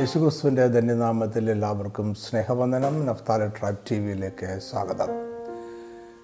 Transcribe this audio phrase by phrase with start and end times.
[0.00, 5.06] യേശുക്രിസ്തുവിന്റെ ധന്യനാമത്തിൽ എല്ലാവർക്കും സ്നേഹവന്ദനം നഫ്താല ട്രൈബ് ടി വിയിലേക്ക് സ്വാഗതം.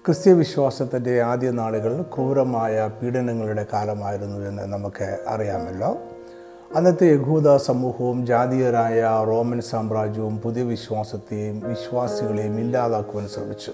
[0.05, 5.97] ക്രിസ്ത്യ വിശ്വാസത്തിന്റെ ആദ്യ നാളുകൾ ക്രൂരമായ പീഡനങ്ങളുടെ കാലമായിരുന്നു എന്ന് നമുക്ക് അറിയാമല്ലോ.
[6.75, 13.71] അന്നത്തെ യഹൂദ സമൂഹവും ജാതീയരായ റോമൻ സാമ്രാജ്യവും പുതിയ വിശ്വാസത്തെയും വിശ്വാസികളെയും ഇല്ലാതാക്കുവാൻ ശ്രമിച്ചു.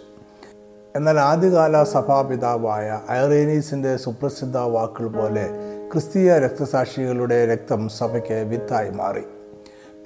[0.96, 5.50] എന്നാൽ ആദ്യകാല സഭാപിതാവായ ഐറേനീസിന്റെ സുപ്രസിദ്ധ വാക്കുകൾ പോലെ
[5.92, 9.24] ക്രിസ്തീയ രക്തസാക്ഷികളുടെ രക്തം സഭയ്ക്ക് വിത്തായി മാറി.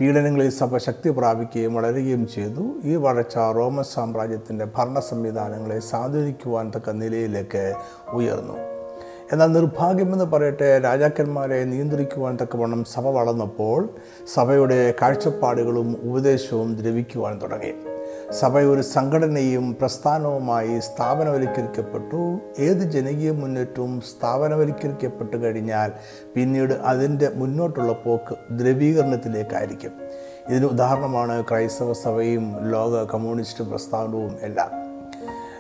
[0.01, 2.81] പീഡനങ്ങളിൽ സഭ ശക്തി പ്രാപിക്കുകയും വളരുകയും ചെയ്തു.
[2.83, 7.73] ഈ വളർച്ച റോമൻ സാമ്രാജ്യത്തിന്റെ ഭരണ സംവിധാനങ്ങളെ സ്വാധീനിക്കുവാൻ തക്ക നിലയിലേക്ക്
[8.09, 8.53] ഉയർന്നു.
[9.31, 13.89] എന്നാൽ നിർഭാഗ്യമെന്ന് പറയട്ടെ രാജാക്കന്മാരെ നിയന്ത്രിക്കുവാൻ തക്കവണ്ണം സഭ വളർന്നപ്പോൾ
[14.33, 17.73] സഭയുടെ കാഴ്ചപ്പാടുകളും ഉപദേശവും ദ്രവിക്കുവാൻ തുടങ്ങി.
[18.31, 22.39] സഭ ഒരു സംഘടനയും പ്രസ്ഥാനവുമായി സ്ഥാപനവൽക്കരിക്കപ്പെട്ടു.
[22.59, 25.91] ഏത് ജനകീയ മുന്നേറ്റവും സ്ഥാപനവൽക്കരിക്കപ്പെട്ടു കഴിഞ്ഞാൽ
[26.35, 29.91] പിന്നീട് അതിന്റെ മുന്നോട്ടുള്ള പോക്ക് ദ്രവീകരണത്തിലേക്കായിരിക്കും.
[30.49, 34.71] ഇതിന് ഉദാഹരണമാണ് ക്രൈസ്തവ സഭയും ലോക കമ്മ്യൂണിസ്റ്റ് പ്രസ്ഥാനവും എല്ലാം.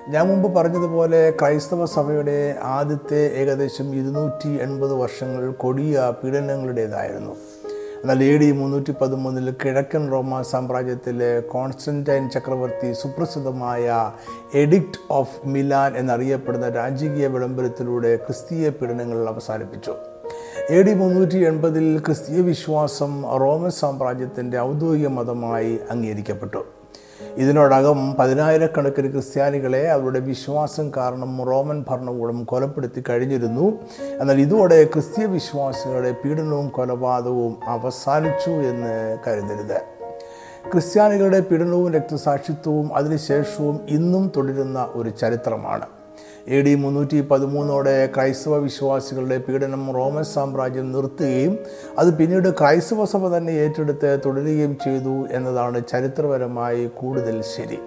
[0.09, 7.35] ഞാൻ മുമ്പ് പറഞ്ഞതുപോലെ ക്രൈസ്തവ സഭയുടെ ആദ്യത്തെ ഏകദേശം ഇരുന്നൂറ്റി എൺപത് വർഷങ്ങൾ കൊടിയ പീഡനങ്ങളുടേതായിരുന്നു.
[8.07, 14.11] എന്നാൽ എ ഡി മുന്നൂറ്റി പതിമൂന്നിൽ കിഴക്കൻ റോമ സാമ്രാജ്യത്തിലെ കോൺസ്റ്റന്റൈൻ ചക്രവർത്തി സുപ്രസിദ്ധമായ
[14.53, 19.95] എഡിക്റ്റ് ഓഫ് മിലാൻ എന്നറിയപ്പെടുന്ന രാജകീയ വിളംബരത്തിലൂടെ ക്രിസ്തീയ പീഡനങ്ങൾ അവസാനിപ്പിച്ചു.
[20.69, 26.76] എ ഡി മുന്നൂറ്റി എൺപതിൽ ക്രിസ്തീയ വിശ്വാസം റോമൻ സാമ്രാജ്യത്തിന്റെ ഔദ്യോഗിക മതമായി അംഗീകരിക്കപ്പെട്ടു.
[27.35, 33.79] ഇതിനോടകം പതിനായിരക്കണക്കിന് ക്രിസ്ത്യാനികളെ അവരുടെ വിശ്വാസം കാരണം റോമൻ ഭരണകൂടം കൊലപ്പെടുത്തി കഴിഞ്ഞിരുന്നു.
[34.19, 39.81] എന്നാൽ ഇതോടെ ക്രിസ്തീയ വിശ്വാസികളുടെ പീഡനവും കൊലപാതകവും അവസാനിച്ചു എന്ന് കരുതരുത്.
[40.71, 45.85] ക്രിസ്ത്യാനികളുടെ പീഡനവും രക്തസാക്ഷിത്വവും അതിനുശേഷവും ഇന്നും തുടരുന്ന ഒരു ചരിത്രമാണ്.
[46.47, 51.59] എ ഡി മുന്നൂറ്റി പതിമൂന്നോടെ ക്രൈസ്തവ വിശ്വാസികളുടെ പീഡനം റോമൻ സാമ്രാജ്യം നിർത്തുകയും
[51.99, 57.79] അത് പിന്നീട് ക്രൈസ്തവ സഭ തന്നെ ഏറ്റെടുത്ത് തുടരുകയും ചെയ്തു എന്നതാണ് ചരിത്രപരമായി കൂടുതൽ ശരി.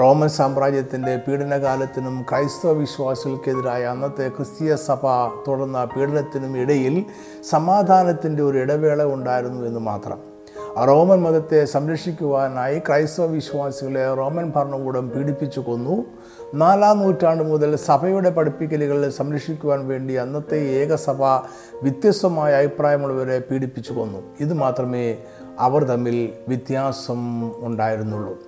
[0.00, 5.02] റോമൻ സാമ്രാജ്യത്തിന്റെ പീഡനകാലത്തിനും ക്രൈസ്തവ വിശ്വാസികൾക്കെതിരായ അന്നത്തെ ക്രിസ്തീയ സഭ
[5.48, 7.04] തുടർന്ന പീഡനത്തിനും ഇടയിൽ
[7.50, 10.35] സമാധാനത്തിന്റെ ഒരു ഇടവേള ഉണ്ടായിരുന്നു എന്ന് മാത്രം.
[10.84, 16.04] റോമൻ മതത്തെ സംരക്ഷിക്കുവാനായി ക്രൈസ്തവ വിശ്വാസികളെ റോമൻ ഭരണകൂടം പീഡിപ്പിച്ചു കൊന്നു.
[16.54, 21.22] നാലാം നൂറ്റാണ്ട് മുതൽ സഭയുടെ പഠിപ്പിക്കലുകളെ സംരക്ഷിക്കുവാൻ വേണ്ടി അന്നത്തെ ഏകസഭ
[21.82, 24.18] വ്യത്യസ്തമായ അഭിപ്രായമുള്ളവരെ പീഡിപ്പിച്ചു കൊന്നു.
[24.40, 25.16] ഇത് മാത്രമേ
[25.58, 28.38] അവർ തമ്മിൽ വ്യത്യാസം ഉണ്ടായിരുന്നുള്ളൂ.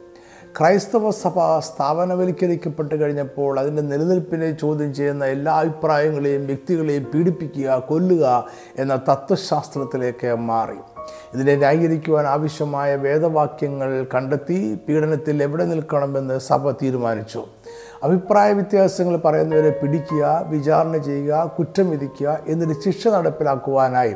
[0.61, 8.45] ക്രൈസ്തവ സഭ സ്ഥാപനവൽക്കരിക്കപ്പെട്ട് കഴിഞ്ഞപ്പോൾ അതിന്റെ നിലനിൽപ്പിനെ ചോദ്യം ചെയ്യുന്ന എല്ലാ അഭിപ്രായങ്ങളെയും വ്യക്തികളെയും പീഡിപ്പിക്കുക കൊല്ലുക
[8.79, 10.98] എന്ന തത്വശാസ്ത്രത്തിലേക്ക് മാറി.
[11.35, 17.45] ഇതിനെ ന്യായീകരിക്കുവാൻ ആവശ്യമായ വേദവാക്യങ്ങൾ കണ്ടെത്തി പീഡനത്തിൽ എവിടെ നിൽക്കണമെന്ന് സഭ തീരുമാനിച്ചു.
[18.03, 24.15] അഭിപ്രായ വ്യത്യാസങ്ങൾ പറയുന്നവരെ പിടിക്കുക വിചാരണ ചെയ്യുക കുറ്റം വിധിക്കുക എന്നിട്ട് ശിക്ഷ നടപ്പിലാക്കുവാനായി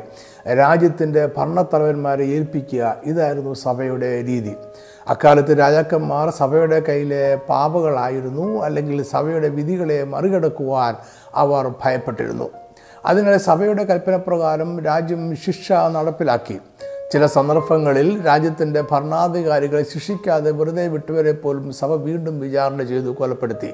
[0.53, 4.53] രാജ്യത്തിന്റെ ഭരണത്തലവന്മാരെ ഏൽപ്പിക്കുക ഇതായിരുന്നു സഭയുടെ രീതി.
[5.07, 10.95] അക്കാലത്ത് രാജാക്കന്മാർ സഭയുടെ കയ്യിലെ പാപകളായിരുന്നു അല്ലെങ്കിൽ സഭയുടെ വിധികളെ മറികടക്കുവാൻ
[11.35, 12.49] അവർ ഭയപ്പെട്ടിരുന്നു.
[13.05, 16.59] അതിനാൽ സഭയുടെ കൽപ്പനപ്രകാരം രാജ്യം ശിക്ഷ നടപ്പിലാക്കി.
[17.13, 23.73] ചില സന്ദർഭങ്ങളിൽ രാജ്യത്തിന്റെ ഭരണാധികാരികളെ ശിക്ഷിക്കാതെ വെറുതെ വിട്ടുവരെ പോലും സഭ വീണ്ടും വിചാരണ ചെയ്തു കൊലപ്പെടുത്തി.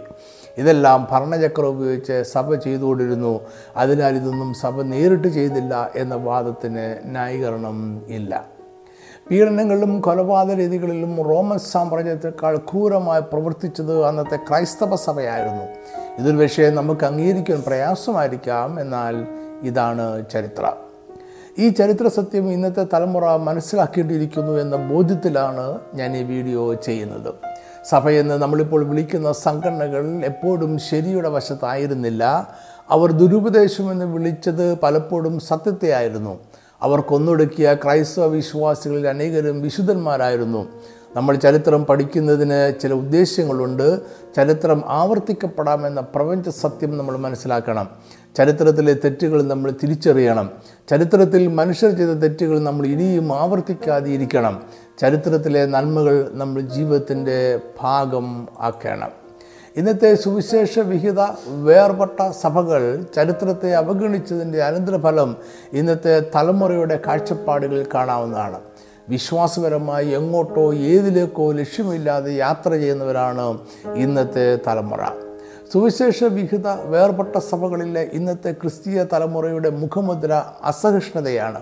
[0.57, 3.39] ഇതെല്ലാം ഭരണചക്രം ഉപയോഗിച്ച് സഭ ചെയ്തുകൊണ്ടിരുന്നു.
[3.77, 8.58] അതിനാൽ ഇതൊന്നും സഭ നേരിട്ട് ചെയ്തില്ല എന്ന വാദത്തിന് ന്യായീകരണം ഇല്ല.
[9.31, 15.63] പീഡനങ്ങളിലും കൊലപാതക രീതികളിലും റോമൻ സാമ്രാജ്യത്തെക്കാൾ ക്രൂരമായി പ്രവർത്തിച്ചത് അന്നത്തെ ക്രൈസ്തവ സഭയായിരുന്നു.
[16.21, 18.79] ഇതൊരു വിഷയം നമുക്ക് അംഗീകരിക്കാൻ പ്രയാസമായിരിക്കാം.
[18.79, 19.27] എന്നാൽ
[19.63, 20.73] ഇതാണ് ചരിത്രം.
[21.57, 27.33] ഈ ചരിത്ര സത്യം ഇന്നത്തെ തലമുറ മനസ്സിലാക്കേണ്ടിയിരിക്കുന്നു എന്ന ബോധ്യത്തിലാണ് ഞാൻ ഈ വീഡിയോ ചെയ്യുന്നത്.
[27.89, 32.47] സഭയെന്ന് നമ്മളിപ്പോൾ വിളിക്കുന്ന സംഘടനകൾ എപ്പോഴും ശരിയുടെ വശത്തായിരുന്നില്ല.
[32.89, 36.39] അവർ ദുരുപദേശമെന്ന് വിളിച്ചത് പലപ്പോഴും സത്യത്തെ ആയിരുന്നു
[36.81, 40.67] അവർ കൊന്നൊടുക്കിയ ക്രൈസ്തവ വിശ്വാസികളിൽ അനേകരും വിശുദ്ധന്മാരായിരുന്നു.
[41.15, 43.99] നമ്മൾ ചരിത്രം പഠിക്കുന്നതിന് ചില ഉദ്ദേശ്യങ്ങളുണ്ട്.
[44.35, 47.89] ചരിത്രം ആവർത്തിക്കപ്പെടാമെന്ന പ്രപഞ്ച സത്യം നമ്മൾ മനസ്സിലാക്കണം.
[48.37, 50.49] ചരിത്രത്തിലെ തെറ്റുകൾ നമ്മൾ തിരിച്ചറിയണം.
[50.89, 54.63] ചരിത്രത്തിൽ മനുഷ്യർ ചെയ്ത തെറ്റുകൾ നമ്മൾ ഇനിയും ആവർത്തിക്കാതെ ഇരിക്കണം
[55.01, 59.28] ചരിത്രത്തിലെ നന്മകൾ നമ്മൾ ജീവിതത്തിന്റെ ഭാഗം ആക്കണം.
[59.77, 65.37] ഇന്നത്തെ സുവിശേഷ വിഹിത വേർപെട്ട സഭകൾ ചരിത്രത്തെ അവഗണിച്ചതിന്റെ അനന്തരഫലം
[65.73, 68.59] ഇന്നത്തെ തലമുറയുടെ കാഴ്ചപ്പാടുകളിൽ കാണാവുന്നതാണ്.
[69.09, 73.59] വിശ്വാസപരമായി എങ്ങോട്ടോ ഏതിലേക്കോ ലക്ഷ്യമില്ലാതെ യാത്ര ചെയ്യുന്നവരാണ്
[73.95, 75.03] ഇന്നത്തെ തലമുറ.
[75.73, 81.61] സുവിശേഷ വിഹിത വേർപെട്ട സഭകളിലെ ഇന്നത്തെ ക്രിസ്തീയ തലമുറയുടെ മുഖമുദ്ര അസഹിഷ്ണുതയാണ്.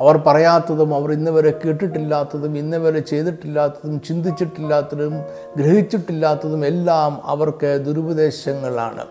[0.00, 5.24] അവർ പറയാത്തതും അവർ ഇന്നുവരെ കേട്ടിട്ടില്ലാത്തതും ഇന്നുവരെ ചെയ്തിട്ടില്ലാത്തതും ചിന്തിച്ചിട്ടില്ലാത്തതും
[5.56, 9.04] ഗ്രഹിച്ചിട്ടില്ലാത്തതും എല്ലാം അവർക്ക് ദുരുപദേശങ്ങളാണ്.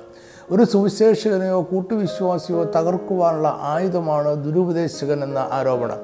[0.51, 5.99] ഒരു സുവിശേഷകനെയോ കൂട്ടുവിശ്വാസിയോ തകർക്കുവാനുള്ള ആയുധമാണ് ദുരുപദേശകൻ എന്ന ആരോപണം.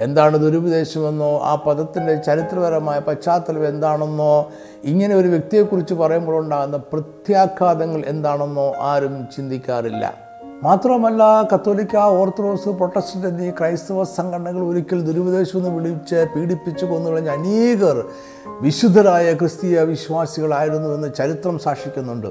[0.00, 4.50] എന്താണ് ദുരുപദേശമെന്നോ ആ പദത്തിന്റെ ചരിത്രപരമായ പശ്ചാത്തലം എന്താണെന്നോ
[4.84, 10.25] ഇങ്ങനെ ഒരു വ്യക്തിയെക്കുറിച്ച് പറയുമ്പോഴുണ്ടാകുന്ന പ്രത്യാഘാതങ്ങൾ എന്താണെന്നോ ആരും ചിന്തിക്കാറില്ല.
[10.62, 18.06] മാത്രമല്ല കത്തോലിക്ക ഓർത്തഡോക്സ് പ്രൊട്ടസ്റ്റന്റ് എന്നീ ക്രൈസ്തവ സംഘടനകൾ ഒരിക്കൽ ദുരുപദേശം എന്ന് വിളിച്ച് പീഡിപ്പിച്ച് കൊന്നുകളഞ്ഞ അനേകർ
[18.60, 22.26] വിശുദ്ധരായ ക്രിസ്തീയ വിശ്വാസികളായിരുന്നു എന്ന് ചരിത്രം സാക്ഷിക്കുന്നുണ്ട്.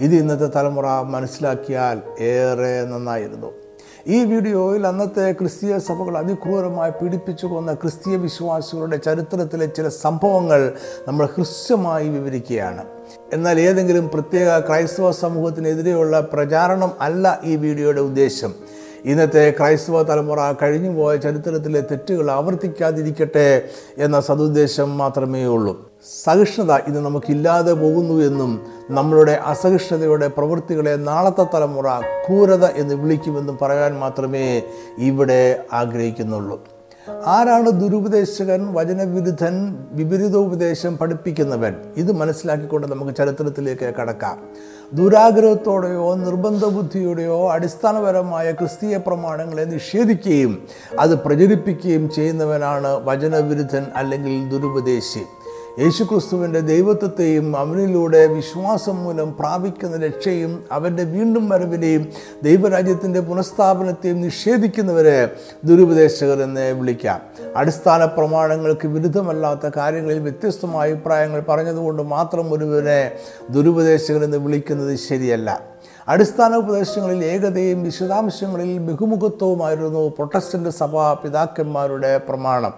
[0.00, 3.69] ഇത് ഇന്നത്തെ തലമുറ മനസ്സിലാക്കിയാൽ ഏറെ നന്നായിരുന്നു.
[4.06, 10.72] ഈ വീഡിയോയിൽ അന്നത്തെ ക്രിസ്തീയ സഭകൾ അതിക്രൂരമായി പീഡിപ്പിച്ചു കൊന്ന ക്രിസ്തീയ വിശ്വാസികളുടെ ചരിത്രത്തിലെ ചില സംഭവങ്ങൾ
[11.08, 12.84] നമ്മൾ ഹൃസ്യമായി വിവരിക്കുകയാണ്.
[13.32, 18.54] എന്നാൽ ഏതെങ്കിലും പ്രത്യേക ക്രൈസ്തവ സമൂഹത്തിനെതിരെയുള്ള പ്രചാരണം അല്ല ഈ വീഡിയോയുടെ ഉദ്ദേശം.
[19.04, 23.62] ഇന്നത്തെ ക്രൈസ്തവ തലമുറ കഴിഞ്ഞുപോയ ചരിത്രത്തിലെ തെറ്റുകൾ ആവർത്തിക്കാതിരിക്കട്ടെ
[23.98, 25.90] എന്ന സതുദ്ദേശം മാത്രമേ ഉള്ളൂ.
[26.24, 28.60] സഹിഷ്ണുത ഇന്ന് നമുക്കില്ലാതെ പോകുന്നു എന്നും
[28.90, 34.62] നമ്മളുടെ അസഹിഷ്ണുതയുടെ പ്രവൃത്തികളെ നാളത്തെ തലമുറ ക്രൂരത എന്ന് വിളിക്കുമെന്നും പറയാൻ മാത്രമേ
[34.98, 36.60] ഇവിടെ ആഗ്രഹിക്കുന്നുള്ളൂ.
[37.08, 41.74] ആരാണ് ദുരുപദേശകൻ വചനവിരുദ്ധൻ വിപരീതോപദേശം പഠിപ്പിക്കുന്നവൻ?
[41.96, 44.38] ഇത് മനസ്സിലാക്കിക്കൊണ്ട് നമുക്ക് ചരിത്രത്തിലേക്ക് കടക്കാം.
[44.92, 50.64] ദുരാഗ്രഹത്തോടെയോ നിർബന്ധ ബുദ്ധിയോടെയോ അടിസ്ഥാനപരമായ ക്രിസ്തീയ പ്രമാണങ്ങളെ നിഷേധിക്കുകയും
[50.98, 55.20] അത് പ്രചരിപ്പിക്കുകയും ചെയ്യുന്നവനാണ് വചനവിരുദ്ധൻ അല്ലെങ്കിൽ ദുരുപദേശി.
[55.80, 62.06] യേശുക്രിസ്തുവിന്റെ ദൈവത്വത്തെയും അവനിലൂടെ വിശ്വാസം മൂലം പ്രാപിക്കുന്ന രക്ഷയും അവന്റെ വീണ്ടും വരവിനെയും
[62.42, 65.30] ദൈവരാജ്യത്തിന്റെ പുനഃസ്ഥാപനത്തെയും നിഷേധിക്കുന്നവരെ
[65.64, 67.20] ദുരുപദേശകർ എന്ന് വിളിക്കാം.
[67.56, 73.10] അടിസ്ഥാന പ്രമാണങ്ങൾക്ക് വിരുദ്ധമല്ലാത്ത കാര്യങ്ങളിൽ വ്യത്യസ്തമായ അഭിപ്രായങ്ങൾ പറഞ്ഞതുകൊണ്ട് മാത്രം ഒരുവനെ
[73.50, 75.60] ദുരുപദേശകർ എന്ന് വിളിക്കുന്നത് ശരിയല്ല.
[76.08, 82.74] അടിസ്ഥാന ഉപദേശങ്ങളിൽ ഏകതയും വിശദാംശങ്ങളിൽ ബഹുമുഖത്വവുമായിരുന്നു പ്രൊട്ടസ്റ്റന്റ് സഭാ പിതാക്കന്മാരുടെ പ്രമാണം.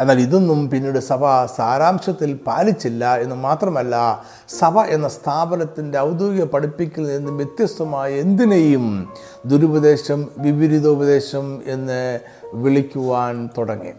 [0.00, 4.22] എന്നാൽ ഇതൊന്നും പിന്നീട് സഭ സാരാംശത്തിൽ പാലിച്ചില്ല എന്ന് മാത്രമല്ല
[4.58, 9.08] സഭ എന്ന സ്ഥാപനത്തിന്റെ ഔദ്യോഗിക പഠിപ്പിക്കൽ നിന്ന് വ്യത്യസ്തമായ എന്തിനേയും
[9.46, 12.20] ദുരുപദേശം വിപരീതോപദേശം എന്ന്
[12.54, 13.92] വിളിക്കുവാൻ തുടങ്ങി.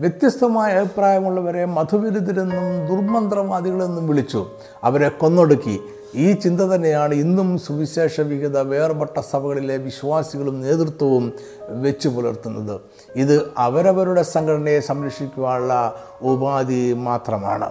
[0.00, 4.46] വ്യത്യസ്തമായ അഭിപ്രായമുള്ളവരെ മധുവിരുദ്ധരെന്നും ദുർമന്ത്രവാദികളെന്നും വിളിച്ചു.
[4.84, 5.80] അവരെ കൊന്നൊടുക്കി.
[6.14, 11.32] ഈ ചിന്ത തന്നെയാണ് ഇന്നും സുവിശേഷ വിഹിത വേർപെട്ട സഭകളിലെ വിശ്വാസികളും നേതൃത്വവും
[11.68, 12.80] വെച്ചു പുലർത്തുന്നത്.
[13.16, 17.70] ഇത് അവരവരുടെ സംഘടനയെ സംരക്ഷിക്കുവാനുള്ള ഉപാധി മാത്രമാണ്.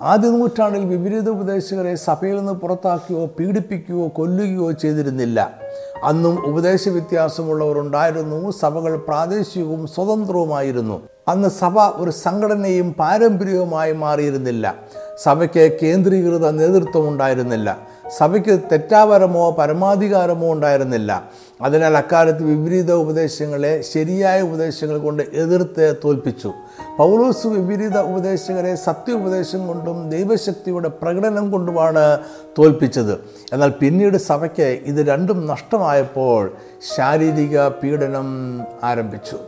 [0.00, 5.58] ആദ്യ നൂറ്റാണ്ടിൽ വിപരീത ഉപദേശകരെ സഭയിൽ നിന്ന് പുറത്താക്കുകയോ പീഡിപ്പിക്കുകയോ കൊല്ലുകയോ ചെയ്തിരുന്നില്ല.
[6.04, 8.50] അന്നും ഉപദേശ വ്യത്യാസമുള്ളവരുണ്ടായിരുന്നു.
[8.50, 11.02] സഭകൾ പ്രാദേശികവും സ്വതന്ത്രവുമായിരുന്നു.
[11.28, 14.76] അന്ന് സഭ ഒരു സംഘടനയും പാരമ്പര്യവുമായി മാറിയിരുന്നില്ല.
[15.22, 17.78] സഭയ്ക്ക് കേന്ദ്രീകൃത നേതൃത്വം ഉണ്ടായിരുന്നില്ല.
[18.16, 21.30] സഭയ്ക്ക് തെറ്റാപരമോ പരമാധികാരമോ ഉണ്ടായിരുന്നില്ല.
[21.62, 26.52] അതിനാൽ അക്കാലത്ത് വിപരീത ഉപദേശങ്ങളെ ശരിയായ ഉപദേശങ്ങൾ കൊണ്ട് എതിർത്ത് തോൽപ്പിച്ചു.
[26.98, 32.18] പൗലോസ് വിപരീത ഉപദേശകരെ സത്യോപദേശം കൊണ്ടും ദൈവശക്തിയുടെ പ്രകടനം കൊണ്ടുമാണ്
[32.58, 33.20] തോൽപ്പിച്ചത്.
[33.52, 36.52] എന്നാൽ പിന്നീട് സഭയ്ക്ക് ഇത് രണ്ടും നഷ്ടമായപ്പോൾ
[36.96, 38.26] ശാരീരിക പീഡനം
[38.84, 39.38] ആരംഭിച്ചു.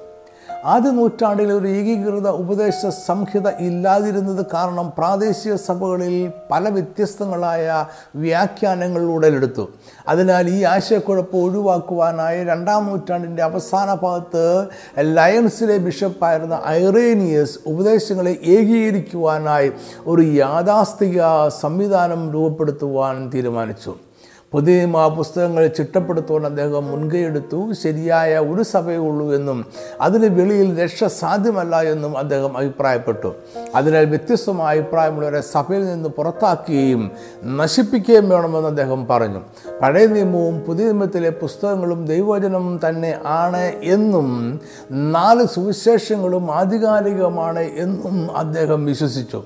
[0.64, 7.84] ആദ്യ നൂറ്റാണ്ടിലെ ഒരു ഏകീകൃത ഉപദേശ സംഹിത ഇല്ലാതിരുന്നത് കാരണം പ്രാദേശിക സഭകളിൽ പല വ്യത്യസ്തങ്ങളായ
[8.16, 9.68] വ്യാഖ്യാനങ്ങൾ ഉടലെടുത്തു
[10.08, 14.68] അതിനാൽ ഈ ആശയക്കുഴപ്പം ഒഴിവാക്കുവാനായി രണ്ടാം നൂറ്റാണ്ടിന്റെ അവസാന ഭാഗത്ത്
[14.98, 19.72] ലയൺസിലെ ബിഷപ്പായിരുന്ന ഐറേനിയസ് ഉപദേശങ്ങളെ ഏകീകരിക്കുവാനായി
[20.06, 24.09] ഒരു യാഥാസ്ഥിക സംവിധാനം രൂപപ്പെടുത്തുവാൻ തീരുമാനിച്ചു.
[24.54, 27.72] നിയമ പുസ്തകങ്ങൾ ചിട്ടപ്പെടുത്തുവാൻ അദ്ദേഹം മുൻകൈയെടുത്തു.
[27.72, 29.66] ശരിയായ ഒരു സഭയേ ഉള്ളൂ എന്നും
[30.00, 33.34] അതിന് വെളിയിൽ രക്ഷ സാധ്യമല്ല എന്നും അദ്ദേഹം അഭിപ്രായപ്പെട്ടു.
[33.74, 37.10] അതിനാൽ വ്യത്യസ്തമായ അഭിപ്രായമുള്ളവരെ സഭയിൽ നിന്ന് പുറത്താക്കുകയും
[37.44, 39.40] നശിപ്പിക്കുകയും വേണമെന്ന് അദ്ദേഹം പറഞ്ഞു.
[39.82, 49.42] പഴയ നിയമവും പുതിയ നിയമത്തിലെ പുസ്തകങ്ങളും ദൈവവചനം തന്നെ ആണ് എന്നും നാല് സുവിശേഷങ്ങളും ആധികാരികമാണ് എന്നും അദ്ദേഹം വിശ്വസിച്ചു.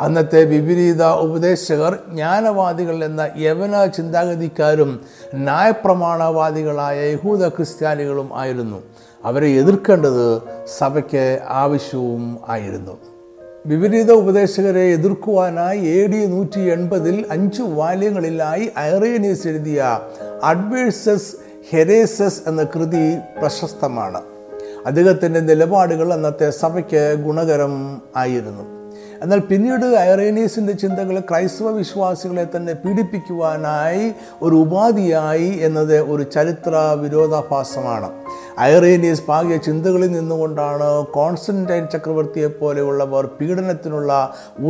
[0.00, 5.00] അന്നത്തെ വിപരീത ഉപദേശകർ ജ്ഞാനവാദികൾ എന്ന യവന ചിന്താഗതിക്കാരും
[5.34, 8.82] ന്യായപ്രമാണവാദികളായ യഹൂദ ക്രിസ്ത്യാനികളും ആയിരുന്നു.
[9.24, 10.42] അവരെ എതിർക്കേണ്ടത്
[10.78, 12.98] സഭയ്ക്ക് ആവശ്യവും ആയിരുന്നു.
[13.66, 20.00] വിപരീത ഉപദേശകരെ എതിർക്കുവാനായി എ ഡി നൂറ്റി എൺപതിൽ അഞ്ച് വാല്യങ്ങളിലായി ഐറേനിയസ് എഴുതിയ
[20.44, 21.36] അഡ്വേഴ്സസ്
[21.70, 24.20] ഹെരേസസ് എന്ന കൃതി പ്രശസ്തമാണ്.
[24.86, 28.77] അദ്ദേഹത്തിന്റെ നിലപാടുകൾ അന്നത്തെ സഭയ്ക്ക് ഗുണകരം ആയിരുന്നു.
[29.22, 34.04] എന്നാൽ പിന്നീട് ഐറേനീസിന്റെ ചിന്തകൾ ക്രൈസ്തവ വിശ്വാസികളെ തന്നെ പീഡിപ്പിക്കുവാനായി
[34.42, 38.10] ഒരു ഉപാധിയായി എന്നത് ഒരു ചരിത്ര വിരോധാഭാസമാണ്.
[38.60, 44.12] ഐറേനീസ് പാകിയ ചിന്തകളിൽ നിന്നുകൊണ്ടാണ് കോൺസ്റ്റന്റൈൻ ചക്രവർത്തിയെ പോലെയുള്ളവർ പീഡനത്തിനുള്ള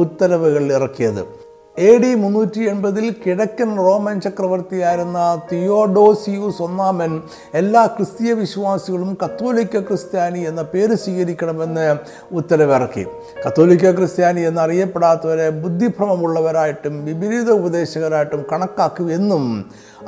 [0.03, 1.48] ഉത്തരവുകൾ ഇറക്കിയത്.
[1.87, 5.19] എ ഡി മുന്നൂറ്റി എൺപതിൽ കിഴക്കൻ റോമൻ ചക്രവർത്തിയായിരുന്ന
[5.51, 7.13] തിയോഡോസിയൂസ് ഒന്നാമൻ
[7.55, 11.87] എല്ലാ ക്രിസ്തീയ വിശ്വാസികളും കത്തോലിക്ക ക്രിസ്ത്യാനി എന്ന പേര് സ്വീകരിക്കണമെന്ന്
[12.33, 13.05] ഉത്തരവിറക്കി.
[13.47, 19.47] കത്തോലിക്ക ക്രിസ്ത്യാനി എന്നറിയപ്പെടാത്തവരെ ബുദ്ധിഭ്രമമുള്ളവരായിട്ടും വിപരീത ഉപദേശകരായിട്ടും കണക്കാക്കുമെന്നും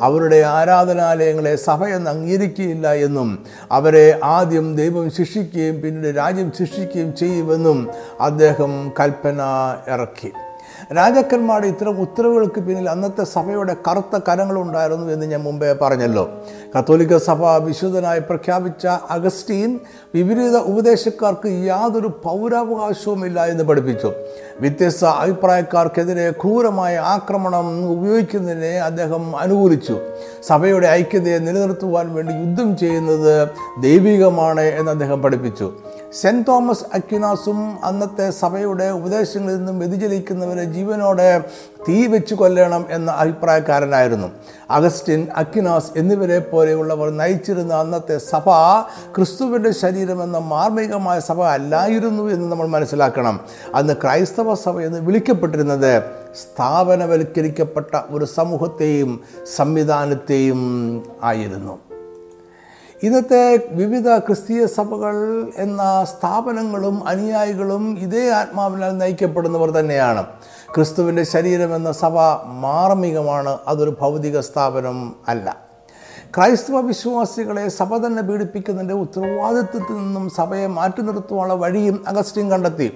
[0.01, 3.31] അവരുടെ ആരാധനാലയങ്ങളെ സഭയെന്ന് അംഗീകരിക്കുകയില്ല എന്നും
[3.73, 7.81] അവരെ ആദ്യം ദൈവം ശിക്ഷിക്കുകയും പിന്നീട് രാജ്യം ശിക്ഷിക്കുകയും ചെയ്യുമെന്നും
[8.21, 9.41] അദ്ദേഹം കൽപ്പന
[9.89, 10.33] ഇറക്കി.
[10.97, 16.31] രാജാക്കന്മാരുടെ ഇത്തരം ഉത്തരവുകൾക്ക് പിന്നിൽ അന്നത്തെ സഭയുടെ കറുത്ത കരങ്ങളുണ്ടായിരുന്നു എന്ന് ഞാൻ മുമ്പേ പറഞ്ഞല്ലോ.
[16.79, 19.79] കത്തോലിക്ക സഭ വിശുദ്ധനായി പ്രഖ്യാപിച്ച അഗസ്റ്റീൻ
[20.15, 24.13] വിപരീത ഉപദേശക്കാർക്ക് യാതൊരു പൗരാവകാശവുമില്ല എന്ന് പഠിപ്പിച്ചു.
[24.61, 29.99] വ്യത്യസ്ത അഭിപ്രായക്കാർക്കെതിരെ ക്രൂരമായ ആക്രമണം ഉപയോഗിക്കുന്നതിനെ അദ്ദേഹം അനുകൂലിച്ചു.
[30.47, 33.49] സഭയുടെ ഐക്യതയെ നിലനിർത്തുവാൻ വേണ്ടി യുദ്ധം ചെയ്യുന്നത്
[33.83, 35.73] ദൈവികമാണ് എന്ന് അദ്ദേഹം പഠിപ്പിച്ചു.
[36.13, 41.45] സെന്റ് തോമസ് അക്യുനാസും അന്നത്തെ സഭയുടെ ഉപദേശങ്ങളിൽ നിന്നും വ്യതിചലിക്കുന്നവരെ ജീവനോടെ
[41.89, 44.29] തീ വെച്ചു കൊല്ലണം എന്ന അഭിപ്രായക്കാരനായിരുന്നു.
[44.71, 48.49] അഗസ്റ്റിൻ അക്യുനാസ് എന്നിവരെ പോലെയുള്ളവർ നയിച്ചിരുന്ന അന്നത്തെ സഭ
[49.17, 53.41] ക്രിസ്തുവിന്റെ ശരീരമെന്ന മാർമികമായ സഭ അല്ലായിരുന്നു എന്ന് നമ്മൾ മനസ്സിലാക്കണം.
[53.75, 56.03] അന്ന് ക്രൈസ്തവ സഭ എന്ന് വിളിക്കപ്പെട്ടിരുന്നത്
[56.35, 59.21] സ്ഥാപനവൽക്കരിക്കപ്പെട്ട ഒരു സമൂഹത്തെയും
[59.57, 60.63] സംവിധാനത്തെയും
[61.23, 61.90] ആയിരുന്നു.
[63.03, 65.15] ഇന്നത്തെ വിവിധ ക്രിസ്തീയ സഭകൾ
[65.57, 70.27] എന്ന സ്ഥാപനങ്ങളും അനുയായികളും ഇതേ ആത്മാവിനാൽ നയിക്കപ്പെടുന്നവർ തന്നെയാണ്.
[70.75, 71.25] ക്രിസ്തുവിന്റെ
[71.73, 72.19] എന്ന സഭ
[72.65, 75.70] മാർമികമാണ് അതൊരു ഭൗതിക സ്ഥാപനം അല്ല.
[76.37, 82.89] ക്രൈസ്തവ വിശ്വാസികളെ സഭ തന്നെ പീഡിപ്പിക്കുന്നതിന്റെ ഉത്തരവാദിത്വത്തിൽ നിന്നും സഭയെ മാറ്റി നിർത്തുവാനുള്ള വഴിയും അഗസ്റ്റിൻ കണ്ടെത്തി.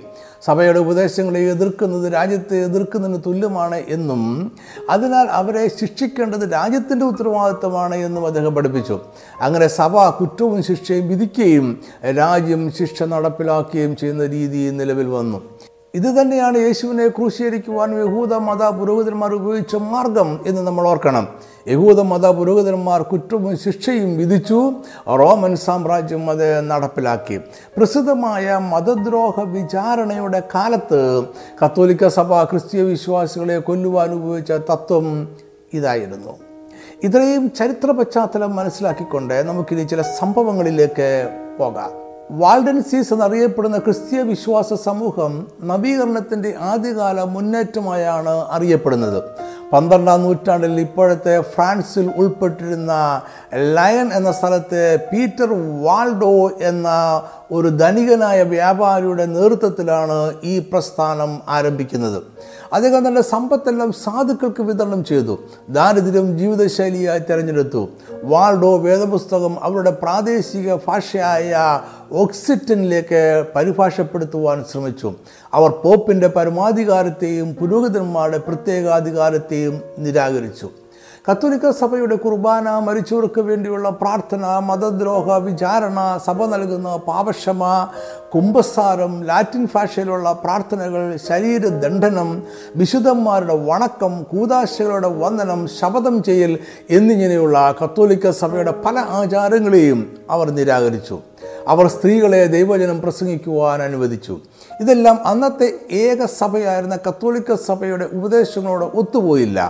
[0.45, 4.23] സഭയുടെ ഉപദേശങ്ങളെ എതിർക്കുന്നത് രാജ്യത്തെ എതിർക്കുന്നതിന് തുല്യമാണ് എന്നും
[4.91, 9.01] അതിനാൽ അവരെ ശിക്ഷിക്കേണ്ടത് രാജ്യത്തിന്റെ ഉത്തരവാദിത്വമാണ് എന്നും അദ്ദേഹം പഠിപ്പിച്ചു.
[9.41, 11.79] അങ്ങനെ സഭ കുറ്റവും ശിക്ഷയും വിധിക്കുകയും
[12.21, 15.41] രാജ്യം ശിക്ഷ നടപ്പിലാക്കുകയും ചെയ്യുന്ന രീതി നിലവിൽ വന്നു.
[15.95, 21.29] ഇത് തന്നെയാണ് യേശുവിനെ ക്രൂശീകരിക്കുവാൻ യഹൂദ മത പുരോഹിതന്മാർ ഉപയോഗിച്ച മാർഗം എന്ന് നമ്മൾ ഓർക്കണം.
[21.69, 24.73] യഹൂദ മത പുരോഹിതന്മാർ കുറ്റവും ശിക്ഷയും വിധിച്ചു.
[25.09, 27.41] റോമൻ സാമ്രാജ്യം അത് നടപ്പിലാക്കി.
[27.77, 31.25] പ്രസിദ്ധമായ മതദ്രോഹ വിചാരണയുടെ കാലത്ത്
[31.65, 35.29] കത്തോലിക്ക സഭ ക്രിസ്തീയ വിശ്വാസികളെ കൊല്ലുവാൻ ഉപയോഗിച്ച തത്വം
[35.73, 36.39] ഇതായിരുന്നു.
[37.03, 42.04] ഇത്രയും ചരിത്ര പശ്ചാത്തലം മനസ്സിലാക്കിക്കൊണ്ട് നമുക്കിനി ചില സംഭവങ്ങളിലേക്ക് പോകാം.
[42.31, 49.23] വാൾഡൻസീസ് എന്നറിയപ്പെടുന്ന ക്രിസ്തീയ വിശ്വാസ സമൂഹം നവീകരണത്തിന്റെ ആദ്യകാല മുന്നേറ്റമായാണ് അറിയപ്പെടുന്നത്.
[49.75, 52.93] പന്ത്രണ്ടാം നൂറ്റാണ്ടിൽ ഇപ്പോഴത്തെ ഫ്രാൻസിൽ ഉൾപ്പെട്ടിരുന്ന
[53.55, 55.51] ലയൺ എന്ന സ്ഥലത്ത് പീറ്റർ
[55.83, 56.89] വാൾഡോ എന്ന
[57.53, 62.23] ഒരു ധനികനായ വ്യാപാരിയുടെ നേതൃത്വത്തിലാണ് ഈ പ്രസ്ഥാനം ആരംഭിക്കുന്നത്.
[62.73, 65.39] അദ്ദേഹം തന്റെ സമ്പത്തെല്ലാം സാധുക്കൾക്ക് വിതരണം ചെയ്തു.
[65.69, 67.89] ദാരിദ്ര്യം ജീവിതശൈലിയായി തിരഞ്ഞെടുത്തു.
[68.23, 71.81] വാൾഡോ വേദപുസ്തകം അവരുടെ പ്രാദേശിക ഭാഷയായ
[72.13, 75.13] ഓക്സിറ്റനിലേക്ക് പരിഭാഷപ്പെടുത്തുവാൻ ശ്രമിച്ചു.
[75.55, 79.64] അവർ പോപ്പിന്റെ പരമാധികാരത്തെയും പുരോഹിതന്മാരുടെ പ്രത്യേകാധികാരത്തെയും
[79.99, 80.84] നിരാകരിച്ചു.
[81.29, 87.89] കത്തോലിക്ക സഭയുടെ കുർബാന മരിച്ചവർക്ക് വേണ്ടിയുള്ള പ്രാർത്ഥന മതദ്രോഹ വിചാരണ സഭ നൽകുന്ന പാപക്ഷമ
[88.35, 92.43] കുംഭസാരം ലാറ്റിൻ ഭാഷയിലുള്ള പ്രാർത്ഥനകൾ ശരീരദണ്ഡനം
[92.77, 96.59] വിശുദ്ധന്മാരുടെ വണക്കം കൂതാശകളുടെ വന്ദനം ശപഥം ചെയ്യൽ
[96.91, 101.19] എന്നിങ്ങനെയുള്ള കത്തോലിക്ക സഭയുടെ പല ആചാരങ്ങളെയും അവർ നിരാകരിച്ചു.
[101.69, 104.37] അവർ സ്ത്രീകളെ ദൈവജനം പ്രസംഗിക്കുവാൻ അനുവദിച്ചു.
[104.81, 105.73] ഇതെല്ലാം അന്നത്തെ
[106.05, 109.61] ഏക സഭയായിരുന്ന കത്തോലിക്ക സഭയുടെ ഉപദേശങ്ങളോട് ഒത്തുപോയില്ല.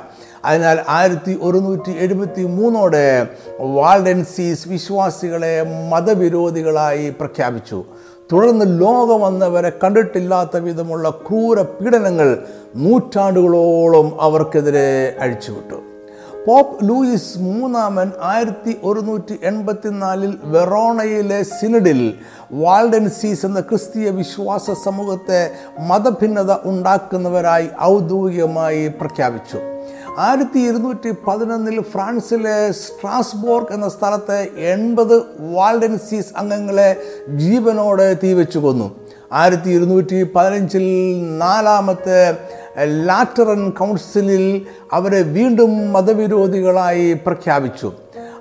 [0.45, 3.27] അതിനാൽ ആയിരത്തി ഒരുന്നൂറ്റി എഴുപത്തി മൂന്നോടെ
[3.61, 7.85] വാൾഡൻസീസ് വിശ്വാസികളെ മതവിരോധികളായി പ്രഖ്യാപിച്ചു.
[8.33, 12.39] തുടർന്ന് ലോകം വന്നവരെ കണ്ടിട്ടില്ലാത്ത വിധമുള്ള ക്രൂര പീഡനങ്ങൾ
[12.77, 15.83] നൂറ്റാണ്ടുകളോളം അവർക്കെതിരെ അഴിച്ചുവിട്ടു.
[16.47, 22.15] പോപ്പ് ലൂയിസ് മൂന്നാമൻ ആയിരത്തി ഒരുന്നൂറ്റി എൺപത്തിനാലിൽ വെറോണയിലെ സിനഡിൽ
[22.53, 29.74] വാൾഡൻസീസ് എന്ന ക്രിസ്തീയ വിശ്വാസ സമൂഹത്തെ മതഭിന്നത ഉണ്ടാക്കുന്നവരായി ഔദ്യോഗികമായി പ്രഖ്യാപിച്ചു.
[30.19, 35.17] ആയിരത്തി ഇരുന്നൂറ്റി പതിനൊന്നിൽ ഫ്രാൻസിലെ സ്ട്രാസ്ബോർഗ് എന്ന സ്ഥലത്തെ എൺപത്
[35.55, 36.91] വാൾഡൻസീസ് അംഗങ്ങളെ
[37.37, 38.89] ജീവനോടെ തീവച്ചു കൊന്നു
[39.33, 40.87] ആയിരത്തി ഇരുന്നൂറ്റി പതിനഞ്ചിൽ
[41.39, 42.21] നാലാമത്തെ
[43.09, 47.93] ലാറ്ററൻ കൗൺസിലിൽ അവരെ വീണ്ടും മതവിരോധികളായി പ്രഖ്യാപിച്ചു.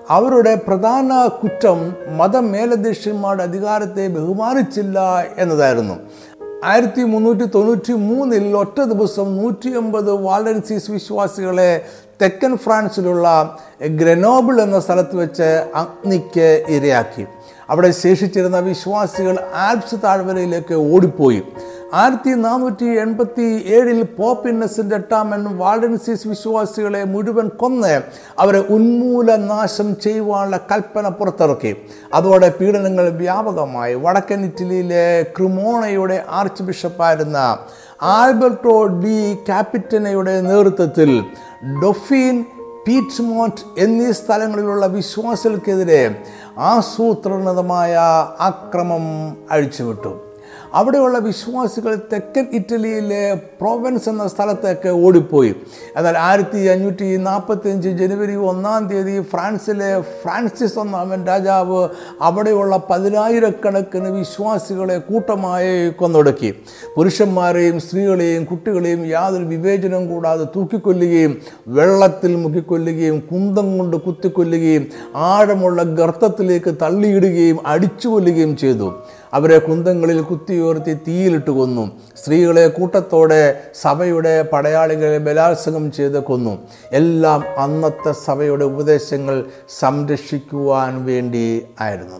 [0.09, 5.95] അവരുടെ പ്രധാന കുറ്റം മതമേലധ്യക്ഷന്മാരുടെ അധികാരത്തെ ബഹുമാനിച്ചില്ല എന്നതായിരുന്നു.
[6.63, 11.71] ആയിരത്തി മുന്നൂറ്റി തൊണ്ണൂറ്റി മൂന്നിൽ ഒറ്റ ദിവസം നൂറ്റി അമ്പത് വാളൻസീസ് വിശ്വാസികളെ
[12.21, 13.27] തെക്കൻ ഫ്രാൻസിലുള്ള
[14.01, 17.25] ഗ്രനോബിൾ എന്ന സ്ഥലത്ത് വെച്ച് അഗ്നിക്ക് ഇരയാക്കി.
[17.69, 21.41] അവിടെ ശേഷിച്ചിരുന്ന വിശ്വാസികൾ ആൽപ്സ് താഴ്വരയിലേക്ക് ഓടിപ്പോയി.
[21.93, 28.01] ആയിരത്തി നാനൂറ്റി എൺപത്തി ഏഴിൽ പോപ്പിന്നസിന്റെ എട്ടാമൻ വാൾഡൻസീസ് വിശ്വാസികളെ മുഴുവൻ കൊന്ന്
[28.39, 31.75] അവരെ ഉന്മൂലനാശം ചെയ്യുവാനുള്ള കൽപ്പന പുറത്തിറക്കി.
[32.13, 33.93] അതോടെ പീഡനങ്ങൾ വ്യാപകമായി.
[33.93, 37.57] വടക്കൻ ഇറ്റലിയിലെ ക്രിമോണയുടെ ആർച്ച് ബിഷപ്പായിരുന്ന
[38.01, 41.23] ആൽബർട്ടോ ഡി കാപ്പിറ്റനയുടെ നേതൃത്വത്തിൽ
[41.83, 42.45] ഡൊഫീൻ
[42.87, 46.23] പീറ്റ്മോണ്ട് എന്നീ സ്ഥലങ്ങളിലുള്ള വിശ്വാസികൾക്കെതിരെ
[46.57, 47.97] ആസൂത്രണതമായ
[48.39, 50.32] ആക്രമം അഴിച്ചുവിട്ടു.
[50.73, 55.55] അവിടെയുള്ള വിശ്വാസികൾ തെക്കൻ ഇറ്റലിയിലെ പ്രോവൻസ് എന്ന സ്ഥലത്തേക്ക് ഓടിപ്പോയി.
[55.97, 61.87] എന്നാൽ ആയിരത്തി അഞ്ഞൂറ്റി നാൽപ്പത്തി അഞ്ച് ജനുവരി ഒന്നാം തീയതി ഫ്രാൻസിലെ ഫ്രാൻസിസ് ഒന്നാമൻ രാജാവ്
[62.21, 66.53] അവിടെയുള്ള പതിനായിരക്കണക്കിന് വിശ്വാസികളെ കൂട്ടമായി കൊന്നൊടുക്കി.
[66.95, 77.67] പുരുഷന്മാരെയും സ്ത്രീകളെയും കുട്ടികളെയും യാതൊരു വിവേചനം കൂടാതെ തൂക്കിക്കൊല്ലുകയും വെള്ളത്തിൽ മുക്കിക്കൊല്ലുകയും കുന്തം കൊണ്ട് കുത്തിക്കൊല്ലുകയും ആഴമുള്ള ഗർത്തത്തിലേക്ക് തള്ളിയിടുകയും
[77.67, 78.93] അടിച്ചു കൊല്ലുകയും ചെയ്തു.
[79.33, 81.91] അവരെ കുന്തങ്ങളിൽ കുത്തിയുയർത്തി തീയിലിട്ട് കൊന്നു.
[82.15, 86.57] സ്ത്രീകളെ കൂട്ടത്തോടെ സഭയുടെ പടയാളികളെ ബലാത്സംഗം ചെയ്ത് കൊന്നു.
[86.91, 89.45] എല്ലാം അന്നത്തെ സഭയുടെ ഉപദേശങ്ങൾ
[89.79, 92.19] സംരക്ഷിക്കുവാൻ വേണ്ടി ആയിരുന്നു.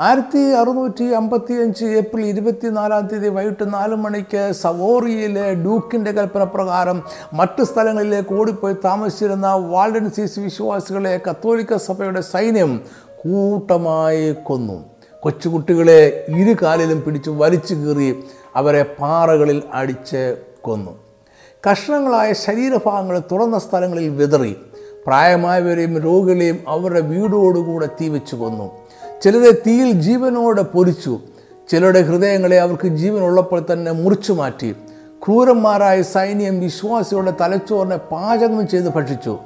[0.00, 7.62] ആയിരത്തി അറുന്നൂറ്റി അമ്പത്തി അഞ്ച് ഏപ്രിൽ ഇരുപത്തിനാലാം തീയതി വൈകിട്ട് നാല് മണിക്ക് സവോറിയിലെ ഡ്യൂക്കിന്റെ കൽപ്പന പ്രകാരം മറ്റ്
[7.62, 12.80] സ്ഥലങ്ങളിലേക്ക് ഓടിപ്പോയി താമസിച്ചിരുന്ന വാൾഡൻസീസ് വിശ്വാസികളെ കത്തോലിക്ക സഭയുടെ സൈന്യം
[13.22, 14.95] കൂട്ടമായി കൊന്നു.
[15.26, 18.24] കൊച്ചുകുട്ടികളെ ഇരു കാലിലും പിടിച്ച് വലിച്ചു കീറി
[18.56, 20.90] അവരെ പാറകളിൽ അടിച്ച് കൊന്നു.
[21.70, 24.56] കഷ്ണങ്ങളായ ശരീരഭാഗങ്ങൾ തുറന്ന സ്ഥലങ്ങളിൽ വിതറി.
[25.06, 28.72] പ്രായമായവരെയും രോഗികളെയും അവരുടെ വീടോടുകൂടെ തീ വെച്ച് കൊന്നു.
[29.22, 31.20] ചിലരെ തീയിൽ ജീവനോടെ പൊരിച്ചു.
[31.68, 34.72] ചിലരുടെ ഹൃദയങ്ങളെ അവർക്ക് ജീവനുള്ളപ്പോൾ തന്നെ മുറിച്ചു മാറ്റി.
[35.24, 39.38] ക്രൂരന്മാരായ സൈന്യം വിശ്വാസികളുടെ തലച്ചോറിനെ പാചകം ചെയ്ത് ഭക്ഷിച്ചു.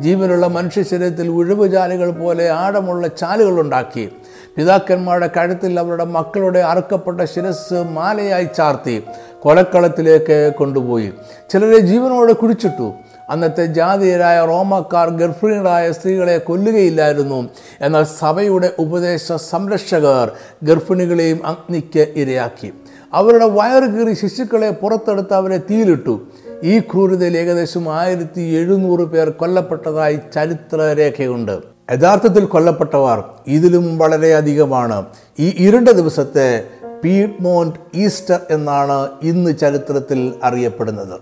[0.00, 4.12] ജീവനുള്ള മനുഷ്യ ശരീരത്തിൽ ഉഴവുചാലുകൾ പോലെ ആഴമുള്ള ചാലുകൾ ഉണ്ടാക്കി.
[4.56, 9.02] പിതാക്കന്മാരുടെ കഴുത്തിൽ അവരുടെ മക്കളുടെ അറുക്കപ്പെട്ട ശിരസ് മാലയായി ചാർത്തി
[9.40, 11.12] കൊലക്കളത്തിലേക്ക് കൊണ്ടുപോയി.
[11.50, 12.92] ചിലരെ ജീവനോടെ കുടിച്ചിട്ടു
[13.30, 17.48] അന്നത്തെ ജാതീയരായ റോമക്കാർ ഗർഭിണികളായ സ്ത്രീകളെ കൊല്ലുകയില്ലായിരുന്നു.
[17.80, 20.32] എന്നാൽ സഭയുടെ ഉപദേശ സംരക്ഷകർ
[20.62, 22.72] ഗർഭിണികളെയും അഗ്നിക്ക് ഇരയാക്കി.
[23.12, 26.20] അവരുടെ വയറ് കീറി ശിശുക്കളെ പുറത്തെടുത്ത് അവരെ തീയിലിട്ടു.
[26.62, 31.75] ഈ ക്രൂരതയിൽ ഏകദേശം ആയിരത്തി എഴുന്നൂറ് പേർ കൊല്ലപ്പെട്ടതായി ചരിത്രരേഖയുണ്ട്.
[31.92, 35.06] യഥാർത്ഥത്തിൽ കൊല്ലപ്പെട്ടവർ ഇതിലും വളരെയധികമാണ്.
[35.38, 36.64] ഈ ഇരുണ്ട ദിവസത്തെ
[37.04, 41.20] പീഡ്മോണ്ട് ഈസ്റ്റർ എന്നാണ് ഇന്ന് ചരിത്രത്തിൽ അറിയപ്പെടുന്നത്.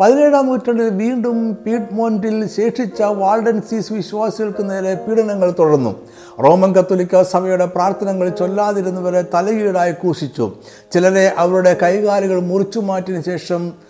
[0.00, 5.96] പതിനേഴാം നൂറ്റാണ്ടിൽ വീണ്ടും പീഡ്മോണ്ടിൽ ശേഷിച്ച വാൾഡൻസീസ് വിശ്വാസികൾക്ക് നേരെ പീഡനങ്ങൾ തുടർന്നു.
[6.44, 10.52] റോമൻ കത്തോലിക്ക സഭയുടെ പ്രാർത്ഥനകൾ ചൊല്ലാതിരുന്നവരെ തലയീടായി ക്രൂശിച്ചു.
[10.92, 13.87] ചിലരെ അവരുടെ കൈകാലുകൾ മുറിച്ചു മാറ്റിയ ശേഷം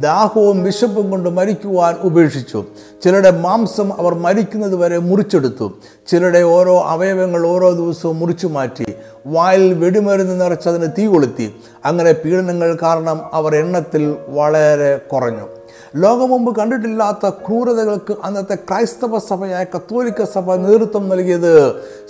[0.00, 2.64] ദാഹവും വിശപ്പും കൊണ്ട് മരിക്കുവാൻ ഉപേക്ഷിച്ചു.
[3.04, 5.72] ചിലരുടെ മാംസം അവർ മരിക്കുന്നത് വരെ മുറിച്ചെടുത്തു.
[6.06, 8.94] ചിലരുടെ ഓരോ അവയവങ്ങൾ ഓരോ ദിവസവും മുറിച്ചു മാറ്റി.
[9.26, 11.54] വായിൽ വെടിമരുന്ന് നിറച്ചതിന് തീ കൊളുത്തി.
[11.84, 15.55] അങ്ങനെ പീഡനങ്ങൾ കാരണം അവർ എണ്ണത്തിൽ വളരെ കുറഞ്ഞു.
[16.02, 21.54] ലോകം മുമ്പ് കണ്ടിട്ടില്ലാത്ത ക്രൂരതകൾക്ക് അന്നത്തെ ക്രൈസ്തവ സഭയായ കത്തോലിക്ക സഭ നേതൃത്വം നൽകിയത്.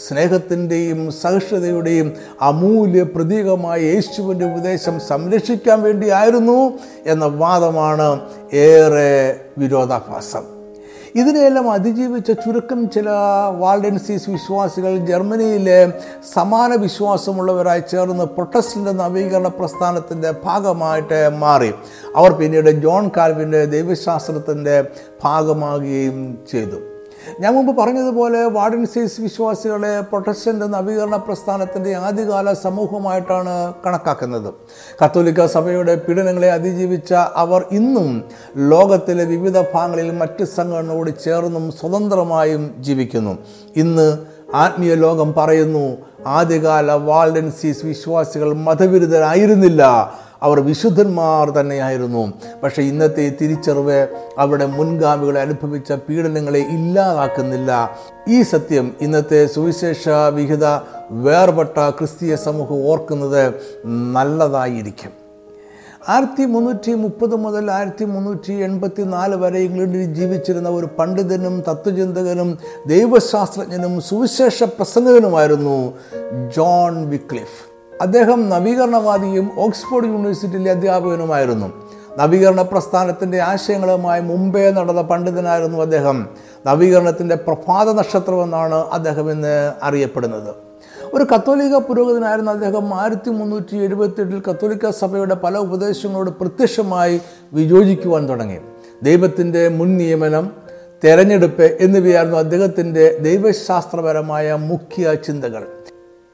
[0.07, 2.09] സ്നേഹത്തിന്റെയും സഹിഷ്ണുതയുടെയും
[2.43, 6.59] അമൂല്യ പ്രതീകമായ യേശുവിന്റെ ഉപദേശം സംരക്ഷിക്കാൻ വേണ്ടിയായിരുന്നു
[7.07, 8.09] എന്ന വാദമാണ്
[8.53, 10.56] ഏറെ വിരോധാഭാസം.
[11.17, 13.11] ഇതിനെയെല്ലാം അതിജീവിച്ച ചുരുക്കം ചില
[13.59, 15.93] വാൾഡൻസീസ് വിശ്വാസികൾ ജർമ്മനിയിലെ
[16.35, 21.73] സമാന വിശ്വാസമുള്ളവരായി ചേർന്ന് പ്രൊട്ടസ്റ്റന്റ് നവീകരണ പ്രസ്ഥാനത്തിന്റെ ഭാഗമായിട്ട് മാറി.
[22.17, 24.85] അവർ പിന്നീട് ജോൺ കാൽവിന്റെ ദൈവശാസ്ത്രത്തിന്റെ
[25.25, 26.96] ഭാഗമാകുകയും ചെയ്തു.
[27.41, 33.55] ഞാൻ മുമ്പ് പറഞ്ഞതുപോലെ വാർഡൻസീസ് വിശ്വാസികളെ പ്രൊട്ടസ്റ്റന്റ് നവീകരണ പ്രസ്ഥാനത്തിന്റെ ആദ്യകാല സമൂഹമായിട്ടാണ്
[33.87, 34.51] കണക്കാക്കുന്നത്.
[35.01, 38.25] കത്തോലിക്ക സഭയുടെ പീഡനങ്ങളെ അതിജീവിച്ച അവർ ഇന്നും
[38.57, 43.35] ലോകത്തിലെ വിവിധ ഭാഗങ്ങളിൽ മറ്റ് സംഘടനകളോട് ചേർന്നും സ്വതന്ത്രമായും ജീവിക്കുന്നു.
[43.77, 44.09] ഇന്ന്
[44.55, 45.87] ആത്മീയ ലോകം പറയുന്നു
[46.27, 49.83] ആദ്യകാല വാൾഡൻസീസ് വിശ്വാസികൾ മതവിരുദ്ധരായിരുന്നില്ല.
[50.43, 52.33] അവർ വിശുദ്ധന്മാർ തന്നെയായിരുന്നു.
[52.63, 54.07] പക്ഷേ ഇന്നത്തെ തിരിച്ചറിവ്
[54.39, 57.91] അവരുടെ മുൻഗാമികളെ അനുഭവിച്ച പീഡനങ്ങളെ ഇല്ലാതാക്കുന്നില്ല.
[58.29, 60.67] ഈ സത്യം ഇന്നത്തെ സുവിശേഷ വിഹിത
[61.11, 63.55] വേർപെട്ട ക്രിസ്തീയ സമൂഹം ഓർക്കുന്നത്
[63.87, 65.27] നല്ലതായിരിക്കും.
[66.09, 74.01] ആയിരത്തി മുന്നൂറ്റി മുപ്പത് മുതൽ ആയിരത്തി മുന്നൂറ്റി എൺപത്തി നാല് വരെ ഇംഗ്ലണ്ടിൽ ജീവിച്ചിരുന്ന ഒരു പണ്ഡിതനും തത്വചിന്തകനും ദൈവശാസ്ത്രജ്ഞനും
[74.01, 75.93] സുവിശേഷ പ്രസംഗകനുമായിരുന്നു
[76.57, 77.76] ജോൺ വിക്ലിഫ്.
[78.01, 81.73] അദ്ദേഹം നവീകരണവാദിയും ഓക്സ്ഫോർഡ് യൂണിവേഴ്സിറ്റിയിലെ അധ്യാപകനുമായിരുന്നു.
[82.19, 86.27] നവീകരണ പ്രസ്ഥാനത്തിന്റെ ആശയങ്ങളുമായി മുമ്പേ നടന്ന പണ്ഡിതനായിരുന്നു അദ്ദേഹം.
[86.67, 90.55] നവീകരണത്തിന്റെ പ്രഭാത നക്ഷത്രമെന്നാണ് അദ്ദേഹം ഇന്ന് അറിയപ്പെടുന്നത്.
[91.15, 92.95] ഒരു കത്തോലിക്ക പുരോഗതിനായിരുന്ന അദ്ദേഹം.
[92.95, 97.21] ആയിരത്തി മുന്നൂറ്റി എഴുപത്തിയെട്ടിൽ കത്തോലിക്ക സഭയുടെ പല ഉപദേശങ്ങളോട് പ്രത്യക്ഷമായി
[97.53, 98.59] വിയോജിക്കുവാൻ തുടങ്ങി.
[99.03, 100.51] ദൈവത്തിന്റെ മുൻ നിയമനം
[101.05, 105.67] തെരഞ്ഞെടുപ്പ് എന്നിവയായിരുന്നു അദ്ദേഹത്തിന്റെ ദൈവശാസ്ത്രപരമായ മുഖ്യ ചിന്തകൾ.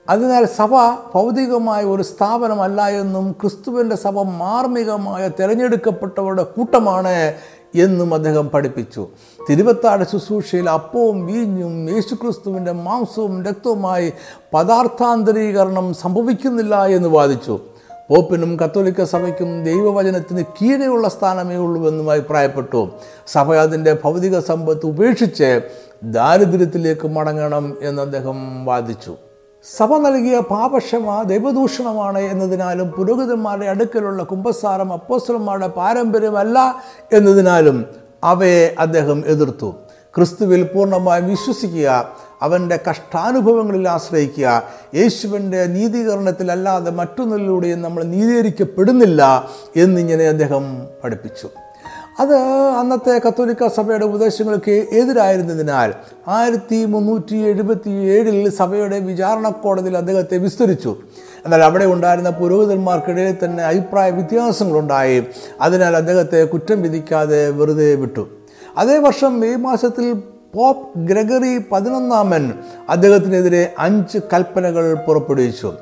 [0.08, 0.70] അതിനാൽ സഭ
[1.14, 7.34] ഭൗതികമായ ഒരു സ്ഥാപനമല്ല എന്നും ക്രിസ്തുവിന്റെ സഭ മാർമികമായ തിരഞ്ഞെടുക്കപ്പെട്ടവരുടെ കൂട്ടമാണ്
[7.74, 9.08] എന്നും അദ്ദേഹം പഠിപ്പിച്ചു.
[9.50, 14.12] തിരുവത്താട് ശുശ്രൂഷയിൽ അപ്പവും വീഞ്ഞും യേശുക്രിസ്തുവിന്റെ മാംസവും രക്തവുമായി
[14.54, 17.60] പദാർത്ഥാന്തരീകരണം സംഭവിക്കുന്നില്ല എന്ന് വാദിച്ചു.
[18.10, 22.88] പോപ്പിനും കത്തോലിക്ക സഭയ്ക്കും ദൈവവചനത്തിന് കീഴെയുള്ള സ്ഥാനമേ ഉള്ളൂ എന്നും അഭിപ്രായപ്പെട്ടു.
[23.26, 25.60] സഭ അതിന്റെ ഭൗതിക സമ്പത്ത് ഉപേക്ഷിച്ച്
[26.04, 29.16] ദാരിദ്ര്യത്തിലേക്ക് മടങ്ങണം എന്ന് അദ്ദേഹം വാദിച്ചു.
[29.64, 36.59] സഭ നൽകിയ പാപക്ഷമ ദൈവദൂഷണമാണ് എന്നതിനാലും പുരോഹിതന്മാരുടെ അടുക്കലുള്ള കുംഭസാരം അപ്പോസ്റ്റലന്മാരുടെ പാരമ്പര്യമല്ല
[37.12, 37.85] എന്നതിനാലും
[38.25, 39.75] അവയെ അദ്ദേഹം എതിർത്തു.
[40.16, 41.88] ക്രിസ്തുവിൽ പൂർണമായും വിശ്വസിക്കുക
[42.42, 44.62] അവന്റെ കഷ്ടാനുഭവങ്ങളിൽ ആശ്രയിക്കുക
[44.94, 50.64] യേശുവിന്റെ നീതീകരണത്തിലല്ലാതെ മറ്റൊന്നിലൂടെയും നമ്മൾ നീതീകരിക്കപ്പെടുന്നില്ല എന്നിങ്ങനെ അദ്ദേഹം
[51.05, 51.48] പഠിപ്പിച്ചു.
[52.20, 52.37] അത്
[52.81, 55.92] അന്നത്തെ കത്തോലിക്ക സഭയുടെ ഉപദേശങ്ങൾക്ക് എതിരായിരുന്നതിനാൽ
[56.29, 60.96] ആയിരത്തി മുന്നൂറ്റി എഴുപത്തി ഏഴിൽ സഭയുടെ വിചാരണ കോടതിയിൽ അദ്ദേഹത്തെ വിസ്തരിച്ചു.
[61.44, 65.27] എന്നാൽ അവിടെ ഉണ്ടായിരുന്ന പുരോഹിതന്മാർക്കിടയിൽ തന്നെ അഭിപ്രായ വ്യത്യാസങ്ങളുണ്ടായി.
[65.61, 68.29] അതിനാൽ അദ്ദേഹത്തെ കുറ്റം വിധിക്കാതെ വെറുതെ വിട്ടു.
[68.77, 70.12] അതേ വർഷം മെയ് മാസത്തിൽ
[70.55, 72.53] പോപ്പ് ഗ്രഗറി പതിനൊന്നാമൻ
[72.88, 75.72] അദ്ദേഹത്തിനെതിരെ അഞ്ച് കൽപ്പനകൾ പുറപ്പെടുവിച്ചു.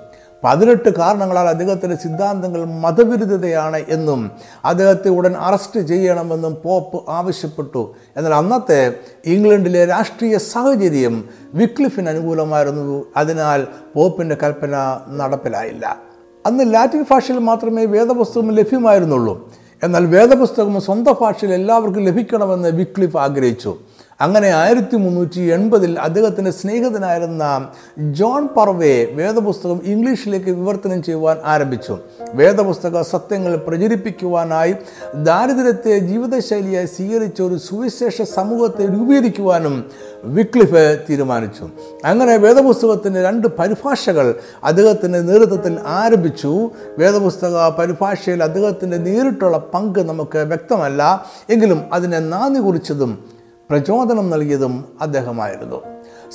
[0.45, 4.31] പതിനെട്ട് കാരണങ്ങളാൽ അദ്ദേഹത്തിന്റെ സിദ്ധാന്തങ്ങൾ മതവിരുദ്ധതയാണ് എന്നും
[4.65, 7.95] അദ്ദേഹത്തെ ഉടൻ അറസ്റ്റ് ചെയ്യണമെന്നും പോപ്പ് ആവശ്യപ്പെട്ടു.
[8.17, 11.25] എന്നാൽ അന്നത്തെ ഇംഗ്ലണ്ടിലെ രാഷ്ട്രീയ സാഹചര്യം
[11.55, 13.05] വിക്ലിഫിന് അനുകൂലമായിരുന്നു.
[13.17, 15.99] അതിനാൽ പോപ്പിന്റെ കൽപ്പന നടപ്പിലായില്ല.
[16.47, 19.51] അന്ന് ലാറ്റിൻ ഭാഷയിൽ മാത്രമേ വേദപുസ്തകം ലഭ്യമായിരുന്നുള്ളൂ.
[19.83, 23.79] എന്നാൽ വേദപുസ്തകം സ്വന്തം ഭാഷയിൽ എല്ലാവർക്കും ലഭിക്കണമെന്ന് വിക്ലിഫ് ആഗ്രഹിച്ചു.
[24.21, 31.99] അങ്ങനെ ആയിരത്തി മുന്നൂറ്റി എൺപതിൽ അദ്ദേഹത്തിന്റെ സ്നേഹിതനായിരുന്ന ജോൺ പർവേ വേദപുസ്തകം ഇംഗ്ലീഷിലേക്ക് വിവർത്തനം ചെയ്യുവാൻ ആരംഭിച്ചു.
[32.35, 34.75] വേദപുസ്തക സത്യങ്ങൾ പ്രചരിപ്പിക്കുവാനായി
[35.15, 39.91] ദാരിദ്ര്യത്തെ ജീവിതശൈലിയായി സ്വീകരിച്ച ഒരു സുവിശേഷ സമൂഹത്തെ രൂപീകരിക്കുവാനും
[40.25, 41.69] വിക്ലിഫ് തീരുമാനിച്ചു.
[42.05, 46.71] അങ്ങനെ വേദപുസ്തകത്തിന്റെ രണ്ട് പരിഭാഷകൾ അദ്ദേഹത്തിന്റെ നേതൃത്വത്തിൽ ആരംഭിച്ചു.
[46.99, 51.27] വേദപുസ്തക പരിഭാഷയിൽ അദ്ദേഹത്തിന്റെ നേരിട്ടുള്ള പങ്ക് നമുക്ക് വ്യക്തമല്ല.
[51.51, 53.40] എങ്കിലും അതിനെ നാന്ദി കുറിച്ചതും
[53.71, 55.83] പ്രചോദനം നൽകിയതും അദ്ദേഹമായിരുന്നു.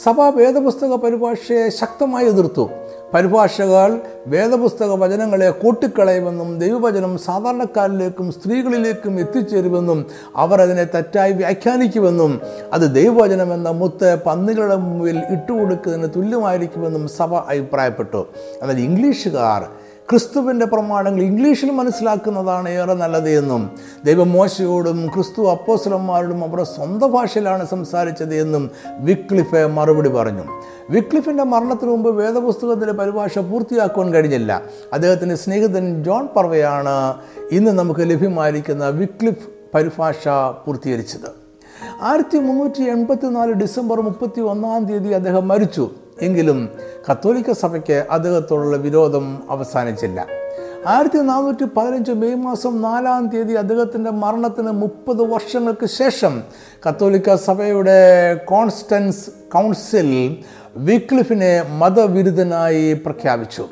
[0.03, 2.69] സഭ വേദപുസ്തക പരിഭാഷയെ ശക്തമായി എതിർത്തു.
[3.13, 12.41] പരിഭാഷകൾ വേദപുസ്തക വചനങ്ങളെ കൂട്ടിക്കളയുമെന്നും ദൈവവചനം സാധാരണക്കാരിലേക്കും സ്ത്രീകളിലേക്കും എത്തിച്ചേരുമെന്നും അവർ അതിനെ തെറ്റായി വ്യാഖ്യാനിക്കുമെന്നും
[12.73, 18.27] അത് ദൈവവചനം എന്ന മുത്ത് പന്നികളുടെ മുമ്പിൽ ഇട്ടുകൊടുക്കുന്നതിന് തുല്യമായിരിക്കുമെന്നും സഭ അഭിപ്രായപ്പെട്ടു.
[18.61, 23.71] എന്നാൽ ഇംഗ്ലീഷുകാർ ക്രിസ്തുവിന്റെ പ്രമാണങ്ങൾ ഇംഗ്ലീഷിൽ മനസ്സിലാക്കുന്നതാണ് ഏറെ നല്ലത് എന്നും
[24.05, 30.43] ദൈവം മോശയോടും ക്രിസ്തു അപ്പോസ്ലന്മാരോടും അവരുടെ സ്വന്തം ഭാഷയിലാണ് സംസാരിച്ചത് എന്നും വിക്ലിഫ് മറുപടി പറഞ്ഞു.
[30.89, 34.61] വിക്ലിഫിന്റെ മരണത്തിന് മുമ്പ് വേദപുസ്തകത്തിന്റെ പരിഭാഷ പൂർത്തിയാക്കുവാൻ കഴിഞ്ഞില്ല.
[34.93, 37.13] അദ്ദേഹത്തിന്റെ സ്നേഹിതൻ ജോൺ പർവയാണ്
[37.51, 40.27] ഇന്ന് നമുക്ക് ലഭ്യമായിരിക്കുന്ന വിക്ലിഫ് പരിഭാഷ
[40.65, 41.29] പൂർത്തീകരിച്ചത്.
[42.01, 45.91] ആയിരത്തി മുന്നൂറ്റി എൺപത്തി നാല് ഡിസംബർ മുപ്പത്തി ഒന്നാം തീയതി അദ്ദേഹം മരിച്ചു.
[46.21, 46.69] എങ്കിലും
[47.11, 50.27] കത്തോലിക്ക സഭയ്ക്ക് അദ്ദേഹത്തോടുള്ള വിരോധം അവസാനിച്ചില്ല.
[50.87, 56.43] ആയിരത്തി നാനൂറ്റി പതിനഞ്ച് മെയ് മാസം നാലാം തീയതി അദ്ദേഹത്തിന്റെ മരണത്തിന് മുപ്പത് വർഷങ്ങൾക്ക് ശേഷം
[56.89, 60.37] കത്തോലിക്ക സഭയുടെ കോൺസ്റ്റൻസ് കൗൺസിൽ
[60.77, 63.67] വിക്ലിഫിനെ മതവിരുദ്ധനായി പ്രഖ്യാപിച്ചു.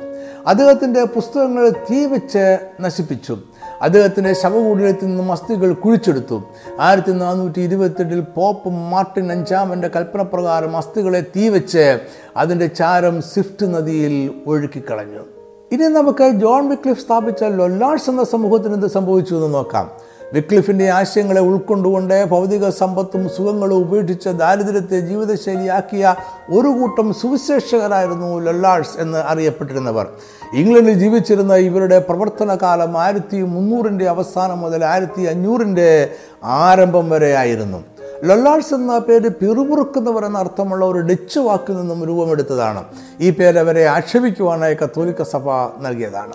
[0.47, 3.37] അദ്ദേഹത്തിന്റെ പുസ്തകങ്ങൾ തീവച്ച് നശിപ്പിച്ചു.
[3.83, 6.43] അദ്ദേഹത്തിന്റെ ശവകുടീരത്തിൽ നിന്നും അസ്ഥികൾ കുഴിച്ചെടുത്തു.
[6.79, 11.99] ആയിരത്തി നാനൂറ്റി ഇരുപത്തെട്ടിൽ പോപ്പ് മാർട്ടിൻ അഞ്ചാമന്റെ കൽപ്പനപ്രകാരം അസ്ഥികളെ തീവച്ച്
[12.37, 15.23] അതിന്റെ ചാരം സ്വിഫ്റ്റ് നദിയിൽ ഒഴുക്കിക്കളഞ്ഞു.
[15.71, 19.91] ഇനി നമുക്ക് ജോൺ വിക്ലിഫ് സ്ഥാപിച്ച ലൊല്ലാഴ്സ് എന്ന സമൂഹത്തിന് എന്ത് സംഭവിച്ചു എന്ന് നോക്കാം.
[20.33, 26.15] വിക്ലിഫിന്റെ ആശയങ്ങളെ ഉൾക്കൊണ്ടുകൊണ്ട് ഭൗതിക സമ്പത്തും സുഖങ്ങളും ഉപേക്ഷിച്ച് ദാരിദ്ര്യത്തെ ജീവിതശൈലിയാക്കിയ
[26.49, 30.07] ഒരു കൂട്ടം സുവിശേഷകരായിരുന്നു ലൊല്ലാഴ്സ് എന്ന് അറിയപ്പെട്ടിരുന്നവർ.
[30.53, 36.09] ഇംഗ്ലണ്ടിൽ ജീവിച്ചിരുന്ന ഇവരുടെ പ്രവർത്തന കാലം ആയിരത്തി മുന്നൂറിന്റെ അവസാനം മുതൽ ആയിരത്തി അഞ്ഞൂറിന്റെ
[36.43, 37.83] ആരംഭം വരെയായിരുന്നു
[38.23, 42.83] ലൊല്ലാഴ്സ് എന്ന പേര് പിറുപുറുക്കുന്നവർ എന്ന അർത്ഥമുള്ള ഒരു ഡച്ച് വാക്കിൽ നിന്നും രൂപമെടുത്തതാണ്.
[43.21, 45.49] ഈ പേര് അവരെ ആക്ഷേപിക്കുവാനായി കത്തോലിക്ക സഭ
[45.81, 46.33] നൽകിയതാണ്.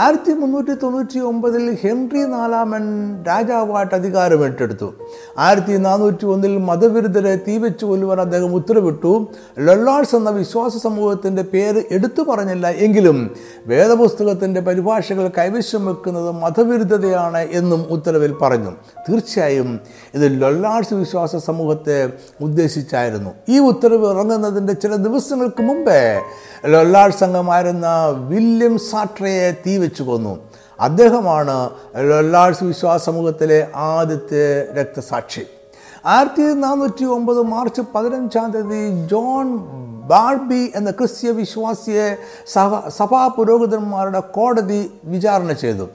[0.00, 2.84] ആയിരത്തി മുന്നൂറ്റി തൊണ്ണൂറ്റി ഒമ്പതിൽ ഹെൻറി നാലാമൻ
[3.24, 4.94] രാജാവായിട്ട് അധികാരം ഏറ്റെടുത്തു.
[5.38, 9.28] ആയിരത്തി നാനൂറ്റി ഒന്നിൽ മതവിരുദ്ധരെ തീവച്ചു കൊല്ലുവാൻ അദ്ദേഹം ഉത്തരവിട്ടു.
[9.58, 13.30] ലൊള്ളാഴ്സ് എന്ന വിശ്വാസ സമൂഹത്തിന്റെ പേര് എടുത്തു പറഞ്ഞില്ല എങ്കിലും
[13.66, 18.70] വേദപുസ്തകത്തിന്റെ പരിഭാഷകൾ കൈവശം വെക്കുന്നത് മതവിരുദ്ധതയാണ് എന്നും ഉത്തരവിൽ പറഞ്ഞു.
[19.08, 19.80] തീർച്ചയായും
[20.14, 22.10] ഇത് ലൊള്ളാഴ്സ് വിശ്വാസ സമൂഹത്തെ
[22.40, 23.30] ഉദ്ദേശിച്ചായിരുന്നു.
[23.48, 26.00] ഈ ഉത്തരവ് ഇറങ്ങുന്നതിന്റെ ചില ദിവസങ്ങൾക്ക് മുമ്പേ
[26.66, 27.86] ലൊള്ളാഴ്സ് അംഗമായിരുന്ന
[28.28, 30.38] വില്യം സാട്രയെ തീ വെച്ച് കൊന്നു.
[30.80, 35.42] അദ്ദേഹമാണ് ലൊല്ലാഴ്സ് വിശ്വാസ സമൂഹത്തിലെ ആദ്യത്തെ രക്തസാക്ഷി.
[36.06, 39.56] ആയിരത്തി നാനൂറ്റി ഒമ്പത് മാർച്ച് പതിനഞ്ചാം തീയതി ജോൺ
[40.10, 45.88] ബാൾബി എന്ന ക്രിസ്ത്യ വിശ്വാസിയെ സഭ സഭാ പുരോഹിതന്മാരുടെ കോടതി വിചാരണ ചെയ്തു.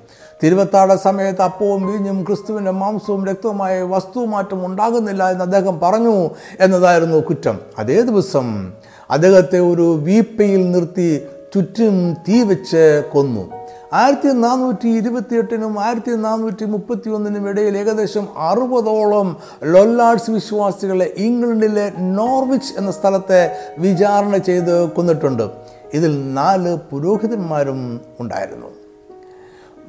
[0.43, 6.29] തിരുവത്താട സമയത്ത് അപ്പവും വീഞ്ഞും ക്രിസ്തുവിന്റെ മാംസവും രക്തവുമായ വസ്തുമാറ്റം ഉണ്ടാകുന്നില്ല എന്ന് അദ്ദേഹം പറഞ്ഞു
[6.60, 7.60] എന്നതായിരുന്നു കുറ്റം.
[7.79, 8.73] അതേ ദിവസം
[9.12, 13.64] അദ്ദേഹത്തെ ഒരു വീപ്പയിൽ നിർത്തി ചുറ്റും തീ വെച്ച് കൊന്നു.
[13.95, 22.91] ആയിരത്തി നാനൂറ്റി ഇരുപത്തിയെട്ടിനും ആയിരത്തി നാനൂറ്റി മുപ്പത്തി ഒന്നിനും ഇടയിൽ ഏകദേശം അറുപതോളം ലൊല്ലാർഡ്സ് വിശ്വാസികളെ ഇംഗ്ലണ്ടിലെ നോർവിച്ച് എന്ന
[22.91, 25.49] സ്ഥലത്തെ വിചാരണ ചെയ്ത് കൊന്നിട്ടുണ്ട്.
[25.93, 28.67] ഇതിൽ നാല് പുരോഹിതന്മാരും ഉണ്ടായിരുന്നു.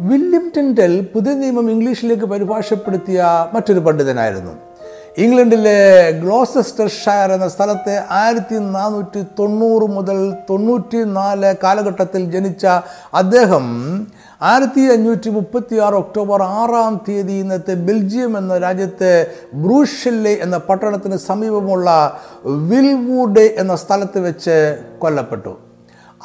[0.01, 4.66] വില്യം ടിൻഡൽ പുതിയ നിയമം ഇംഗ്ലീഷിലേക്ക് പരിഭാഷപ്പെടുത്തിയ മറ്റൊരു പണ്ഡിതനായിരുന്നു.
[5.17, 5.79] ഇംഗ്ലണ്ടിലെ
[6.23, 10.19] ഗ്ലോസെസ്റ്റർ ഷയർ എന്ന സ്ഥലത്തെ ആയിരത്തി നാനൂറ്റി തൊണ്ണൂറ് മുതൽ
[10.51, 12.65] തൊണ്ണൂറ്റി നാല് കാലഘട്ടത്തിൽ ജനിച്ച
[13.21, 13.65] അദ്ദേഹം
[14.51, 19.13] ആയിരത്തി അഞ്ഞൂറ്റി മുപ്പത്തി ആറ് ഒക്ടോബർ ആറാം തീയതി ഇന്നത്തെ ബെൽജിയം എന്ന രാജ്യത്തെ
[19.63, 21.89] ബ്രൂഷെല്ലെ എന്ന പട്ടണത്തിന് സമീപമുള്ള
[22.71, 24.59] വിൽവുഡ് എന്ന സ്ഥലത്ത് വെച്ച്
[24.99, 25.55] കൊല്ലപ്പെട്ടു.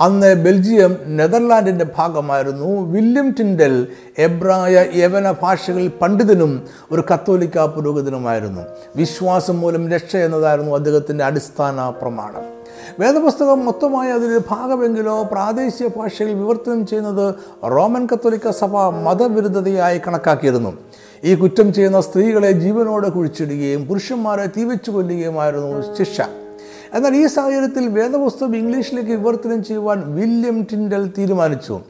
[0.02, 2.92] അന്ന് ബെൽജിയം നെതർലാൻഡിന്റെ ഭാഗമായിരുന്നു.
[2.92, 3.88] വില്യം ടിൻഡൽ
[4.18, 8.62] എബ്രായ യവന ഭാഷകളിൽ പണ്ഡിതനും ഒരു കത്തോലിക്ക പുരോഹിതനുമായിരുന്നു.
[8.96, 12.42] വിശ്വാസം മൂലം രക്ഷ എന്നതായിരുന്നു അദ്ദേഹത്തിന്റെ അടിസ്ഥാന പ്രമാണം.
[13.00, 20.74] വേദപുസ്തകം മൊത്തമായി അതിലൊരു ഭാഗമെങ്കിലോ പ്രാദേശിക ഭാഷയിൽ വിവർത്തനം ചെയ്യുന്നത് റോമൻ കത്തോലിക്ക സഭ മതവിരുദ്ധതയായി കണക്കാക്കിയിരുന്നു.
[21.24, 26.22] ഈ കുറ്റം ചെയ്യുന്ന സ്ത്രീകളെ ജീവനോടെ കുഴിച്ചിടുകയും പുരുഷന്മാരെ തീവച്ചു കൊല്ലുകയുമായിരുന്നു ശിക്ഷ.
[26.93, 31.82] എന്നാൽ ഈ സാഹചര്യത്തിൽ വേദപുസ്തകം ഇംഗ്ലീഷിലേക്ക് വിവർത്തനം ചെയ്യുവാൻ വില്യം ടിൻഡൽ തീരുമാനിച്ചു.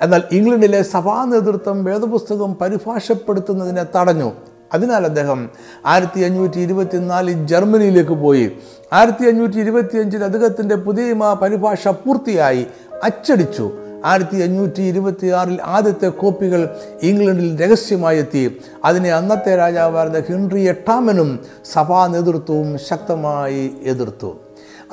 [0.00, 4.32] എന്നാൽ ഇംഗ്ലണ്ടിലെ സഭാ നേതൃത്വം വേദപുസ്തകം പരിഭാഷപ്പെടുത്തുന്നതിനെ തടഞ്ഞു.
[4.74, 5.50] അതിനാൽ അദ്ദേഹം
[5.86, 8.52] ആയിരത്തി അഞ്ഞൂറ്റി ഇരുപത്തിനാലിൽ ജർമ്മനിയിലേക്ക് പോയി.
[8.92, 12.66] ആയിരത്തി അഞ്ഞൂറ്റി ഇരുപത്തിയഞ്ചിൽ അദ്ദേഹത്തിന്റെ പുതിയ പരിഭാഷ പൂർത്തിയായി
[13.04, 13.70] അച്ചടിച്ചു.
[14.04, 18.60] ആയിരത്തി അഞ്ഞൂറ്റി ഇരുപത്തി ആറിൽ ആദ്യത്തെ കോപ്പികൾ ഇംഗ്ലണ്ടിൽ രഹസ്യമായി എത്തി.
[18.84, 21.40] അതിനെ അന്നത്തെ രാജാവായിരുന്ന ഹെൻറി എട്ടാമനും
[21.72, 24.36] സഭാ നേതൃത്വവും ശക്തമായി എതിർത്തു.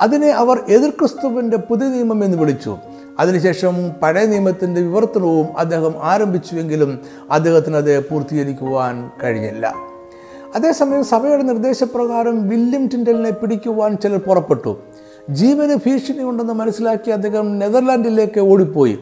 [0.00, 2.76] അതിനെ അവർ എതിർ ക്രിസ്തുവിന്റെ പുതിയ നിയമം എന്ന് വിളിച്ചു.
[3.18, 6.98] അതിനുശേഷം പഴയ നിയമത്തിന്റെ വിവർത്തനവും അദ്ദേഹം ആരംഭിച്ചുവെങ്കിലും
[7.30, 9.74] അദ്ദേഹത്തിന് അത് പൂർത്തീകരിക്കുവാൻ കഴിഞ്ഞില്ല.
[10.56, 14.78] അതേസമയം സഭയുടെ നിർദ്ദേശപ്രകാരം വില്യം ടിൻഡലിനെ പിടിക്കുവാൻ ചിലർ പുറപ്പെട്ടു.
[15.30, 18.98] ജീവന് ഭീഷണിയുണ്ടെന്ന് മനസ്സിലാക്കി അദ്ദേഹം നെതർലാൻഡിലേക്ക് ഓടിപ്പോയി.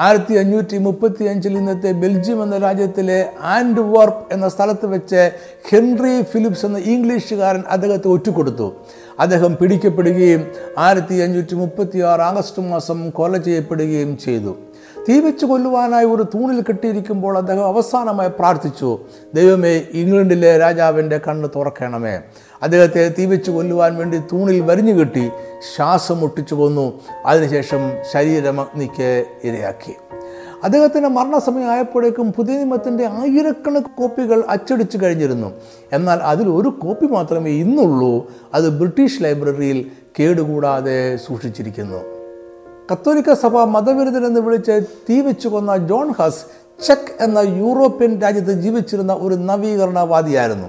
[0.00, 5.30] ആയിരത്തി അഞ്ഞൂറ്റി മുപ്പത്തി അഞ്ചിൽ ഇന്നത്തെ ബെൽജിയം എന്ന രാജ്യത്തിലെ ആൻഡ് വർപ്പ് എന്ന സ്ഥലത്ത് വെച്ച്
[5.70, 8.72] ഹെൻറി ഫിലിപ്സ് എന്ന ഇംഗ്ലീഷുകാരൻ അദ്ദേഹത്തെ ഒറ്റുകൊടുത്തു
[9.20, 14.56] അദ്ദേഹം പിടിക്കപ്പെടുകയും ആയിരത്തി അഞ്ഞൂറ്റി മുപ്പത്തി ആറ് ആഗസ്റ്റ് മാസം കൊല ചെയ്യപ്പെടുകയും ചെയ്തു.
[15.08, 18.98] തീ വെച്ച് കൊല്ലുവാനായി ഒരു തൂണിൽ കെട്ടിയിരിക്കുമ്പോൾ അദ്ദേഹം അവസാനമായി പ്രാർത്ഥിച്ചു
[19.34, 22.20] ദൈവമേ ഇംഗ്ലണ്ടിലെ രാജാവിന്റെ കണ്ണ് തുറക്കണമേ.
[22.62, 25.30] അദ്ദേഹത്തെ തീ വെച്ച് കൊല്ലുവാൻ വേണ്ടി തൂണിൽ വരിഞ്ഞു കെട്ടി
[25.76, 27.00] ശ്വാസം മുട്ടിച്ചു കൊന്നു.
[27.26, 29.94] അതിനുശേഷം ശരീരം അഗ്നിക്ക് ഇരയാക്കി.
[30.64, 35.52] അദ്ദേഹത്തിന്റെ മരണസമയമായപ്പോഴേക്കും പുതിയ നിയമത്തിന്റെ ആയിരക്കണക്ക് കോപ്പികൾ അച്ചടിച്ചു കഴിഞ്ഞിരുന്നു.
[35.92, 38.32] എന്നാൽ അതിൽ ഒരു കോപ്പി മാത്രമേ ഇന്നുള്ളൂ.
[38.54, 41.96] അത് ബ്രിട്ടീഷ് ലൈബ്രറിയിൽ കേടുകൂടാതെ സൂക്ഷിച്ചിരിക്കുന്നു.
[42.92, 46.44] കത്തോലിക്ക സഭ മതവിരുദ്ധനെന്ന് വിളിച്ച് തീ വെച്ചു കൊന്ന ജോൺ ഹസ്
[46.86, 50.68] ചെക്ക് എന്ന യൂറോപ്യൻ രാജ്യത്ത് ജീവിച്ചിരുന്ന ഒരു നവീകരണവാദിയായിരുന്നു.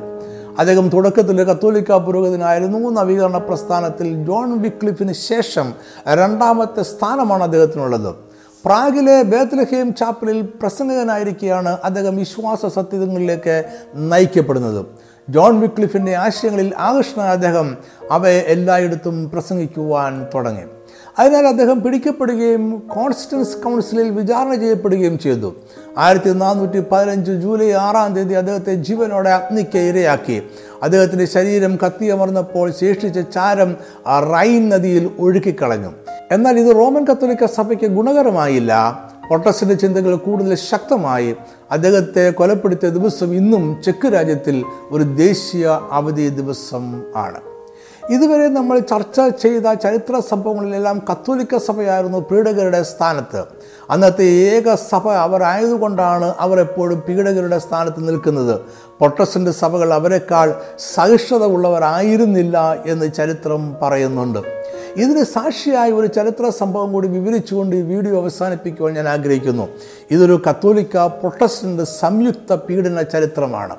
[0.60, 5.74] അദ്ദേഹം തുടക്കത്തിൽ കത്തോലിക്ക പുരോഗതിനായിരുന്നു നവീകരണ പ്രസ്ഥാനത്തിൽ ജോൺ വിക്ലിഫിന് ശേഷം
[6.14, 8.25] രണ്ടാമത്തെ സ്ഥാനമാണ് അദ്ദേഹത്തിനുള്ളത്.
[8.66, 13.64] പ്രാഗിലെ ബേത്ലഹേം ചാപ്പലിൽ പ്രസംഗകനായിരിക്കെയാണ് അദ്ദേഹം വിശ്വാസ സത്യങ്ങളിലേക്ക്
[13.96, 14.86] നയിക്കപ്പെടുന്നത്.
[15.30, 17.78] ജോൺ വിക്ലിഫിന്റെ ആശയങ്ങളിൽ ആകർഷണ അദ്ദേഹം
[18.12, 20.64] അവയെ എല്ലായിടത്തും പ്രസംഗിക്കുവാൻ തുടങ്ങി.
[21.20, 25.56] അതിനാൽ അദ്ദേഹം പിടിക്കപ്പെടുകയും കോൺസ്റ്റൻസ് കൗൺസിലിൽ വിചാരണ ചെയ്യപ്പെടുകയും ചെയ്തു.
[25.98, 30.42] ആയിരത്തി നാനൂറ്റി പതിനഞ്ച് ജൂലൈ ആറാം തീയതി അദ്ദേഹത്തെ ജീവനോടെ അഗ്നിക്ക് ഇരയാക്കി.
[30.84, 33.76] അദ്ദേഹത്തിന്റെ ശരീരം കത്തിയമർന്നപ്പോൾ ശേഷിച്ച ചാരം
[34.34, 35.94] റൈൻ നദിയിൽ ഒഴുക്കിക്കളഞ്ഞു.
[36.32, 39.00] എന്നാൽ ഇത് റോമൻ കത്തോലിക്ക സഭയ്ക്ക് ഗുണകരമായില്ല.
[39.30, 41.36] പൊട്ടസിന്റെ ചിന്തകൾ കൂടുതൽ ശക്തമായി.
[41.72, 47.42] അദ്ദേഹത്തെ കൊലപ്പെടുത്തിയ ദിവസം ഇന്നും ചെക്ക് രാജ്യത്തിൽ ഒരു ദേശീയ അവധി ദിവസം ആണ്.
[48.10, 53.44] ഇതുവരെ നമ്മൾ ചർച്ച ചെയ്ത ചരിത്ര സംഭവങ്ങളിലെല്ലാം കത്തോലിക്ക സഭയായിരുന്നു പീഡകരുടെ സ്ഥാനത്ത്.
[53.90, 58.62] അന്നത്തെ ഏക സഭ അവരായതുകൊണ്ടാണ് അവർ എപ്പോഴും പീഡകരുടെ സ്ഥാനത്ത് നിൽക്കുന്നത്.
[59.00, 60.56] പൊട്ടസിന്റെ സഭകൾ അവരെക്കാൾ
[60.96, 64.40] സഹിഷ്ണുത ഉള്ളവരായിരുന്നില്ല എന്ന് ചരിത്രം പറയുന്നുണ്ട്.
[64.98, 69.68] ഇതിന് സാക്ഷിയായ ഒരു ചരിത്ര സംഭവം കൂടി വിവരിച്ചുകൊണ്ട് ഈ വീഡിയോ അവസാനിപ്പിക്കുവാൻ ഞാൻ ആഗ്രഹിക്കുന്നു.
[70.12, 73.76] ഇതൊരു കത്തോലിക്ക പ്രൊട്ടസ്റ്റന്റ് സംയുക്ത പീഡന ചരിത്രമാണ്.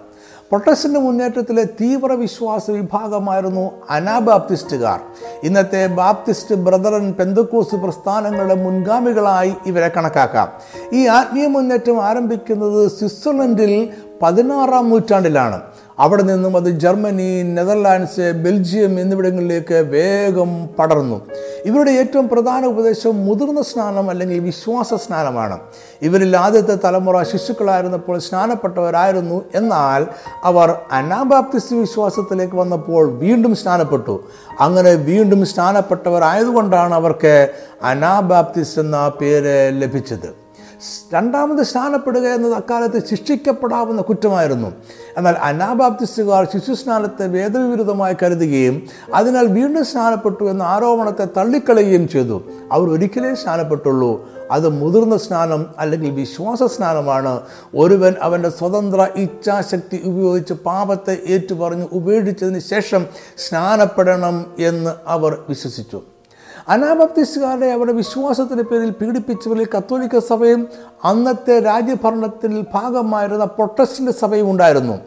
[0.51, 5.01] പ്രൊട്ടസ്റ്റന്റ് മുന്നേറ്റത്തിലെ തീവ്ര വിശ്വാസ വിഭാഗമായിരുന്നു അനാബാപ്തിസ്റ്റുകാർ.
[5.45, 10.49] ഇന്നത്തെ ബാപ്തിസ്റ്റ് ബ്രദറൻ പെന്തക്കോസ് പ്രസ്ഥാനങ്ങളുടെ മുൻഗാമികളായി ഇവരെ കണക്കാക്കാം.
[10.93, 13.89] ഈ ആത്മീയ മുന്നേറ്റം ആരംഭിക്കുന്നത് സ്വിറ്റ്സർലൻഡിൽ
[14.23, 15.61] പതിനാറാം നൂറ്റാണ്ടിലാണ്.
[15.99, 21.21] അവിടെ നിന്നും അത് ജർമ്മനി നെതർലാൻഡ്സ് ബെൽജിയം എന്നിവിടങ്ങളിലേക്ക് വേഗം പടർന്നു.
[21.65, 25.59] ഇവരുടെ ഏറ്റവും പ്രധാന ഉപദേശം മുതിർന്ന സ്നാനം അല്ലെങ്കിൽ വിശ്വാസ സ്നാനമാണ്.
[26.03, 29.45] ഇവരിൽ ആദ്യത്തെ തലമുറ ശിശുക്കളായിരുന്നപ്പോൾ സ്നാനപ്പെട്ടവരായിരുന്നു.
[29.55, 30.07] എന്നാൽ
[30.45, 34.25] അവർ അനാബാപ്തിസ്റ്റ് വിശ്വാസത്തിലേക്ക് വന്നപ്പോൾ വീണ്ടും സ്നാനപ്പെട്ടു.
[34.61, 37.49] അങ്ങനെ വീണ്ടും സ്നാനപ്പെട്ടവരായതുകൊണ്ടാണ് അവർക്ക്
[37.83, 40.46] അനാബാപ്തിസ്റ്റ് എന്ന പേര് ലഭിച്ചത്.
[41.15, 44.73] രണ്ടാമത് സ്നാനപ്പെടുക എന്നത് അക്കാലത്ത് ശിക്ഷിക്കപ്പെടാവുന്ന കുറ്റമായിരുന്നു.
[45.17, 48.83] എന്നാൽ അനാബാപ്തിസ്റ്റുകാർ ശിശുസ്നാനത്തെ വേദവിരുദ്ധമായി കരുതുകയും
[49.15, 52.43] അതിനാൽ വീണ്ടും സ്നാനപ്പെട്ടു എന്ന ആരോപണത്തെ തള്ളിക്കളയുകയും ചെയ്തു.
[52.73, 54.31] അവർ ഒരിക്കലേ സ്നാനപ്പെട്ടുള്ളൂ.
[54.51, 57.41] അത് മുതിർന്ന സ്നാനം അല്ലെങ്കിൽ വിശ്വാസ സ്നാനമാണ്.
[57.75, 63.07] ഒരുവൻ അവന്റെ സ്വതന്ത്ര ഇച്ഛാശക്തി ഉപയോഗിച്ച് പാപത്തെ ഏറ്റുപറഞ്ഞ് ഉപേക്ഷിച്ചതിന് ശേഷം
[63.39, 66.03] സ്നാനപ്പെടണം എന്ന് അവർ വിശ്വസിച്ചു.
[66.69, 70.69] അനാബപ്തിസ്റ്റുകാരെ അവരുടെ വിശ്വാസത്തിന്റെ പേരിൽ പീഡിപ്പിച്ചവരിൽ കത്തോലിക്ക സഭയും
[71.05, 74.99] അന്നത്തെ രാജ്യഭരണത്തിൽ ഭാഗമായിരുന്ന പ്രൊട്ടസ്റ്റന്റ് സഭയും ഉണ്ടായിരുന്നു.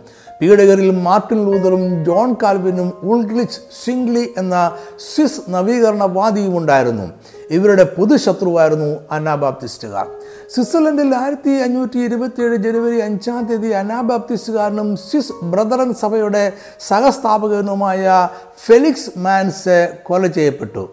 [0.41, 4.75] പീഡകരിൽ മാർട്ടിൻ ലൂതറും ജോൺ കാൽവിനും ഉൾഗ്ലിച്ച് സിംഗ്ലി എന്ന
[5.15, 7.11] സ്വിസ് നവീകരണവാദിയും ഉണ്ടായിരുന്നു.
[7.49, 10.07] ഇവരുടെ പൊതുശത്രുവായിരുന്നു അനാബാപ്തിസ്റ്റുകാർ.
[10.49, 16.53] സ്വിറ്റ്സർലൻഡിൽ ആയിരത്തി അഞ്ഞൂറ്റി ഇരുപത്തിയേഴ് ജനുവരി അഞ്ചാം തീയതി അനാബാപ്തിസ്റ്റുകാരനും സ്വിസ് ബ്രദറൻ സഭയുടെ
[16.87, 18.29] സഹസ്ഥാപകനുമായ
[18.65, 20.89] ഫെലിക്സ് മാൻസ് കൊല ചെയ്യപ്പെട്ടു.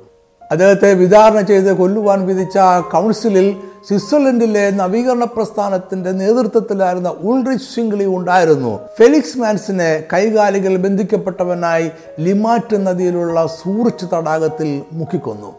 [0.51, 2.59] അദ്ദേഹത്തെ വിചാരണ ചെയ്ത് കൊല്ലുവാൻ വിധിച്ച
[2.93, 3.57] കൗൺസിലിൽ
[3.89, 8.81] സ്വിറ്റ്സർലൻഡിലെ നവീകരണ പ്രസ്ഥാനത്തിന്റെ നേതൃത്വത്തിലായിരുന്ന ഉൾറിച്ച് സിംഗ്ലി ഉണ്ടായിരുന്നു.
[8.99, 15.55] ഫെലിക്സ് മാൻസിനെ കൈകാലികൾ ബന്ധിക്കപ്പെട്ടവനായി ലിമാറ്റ് നദിയിലുള്ള സൂറിച്ച് തടാകത്തിൽ മുക്കിക്കൊന്നു.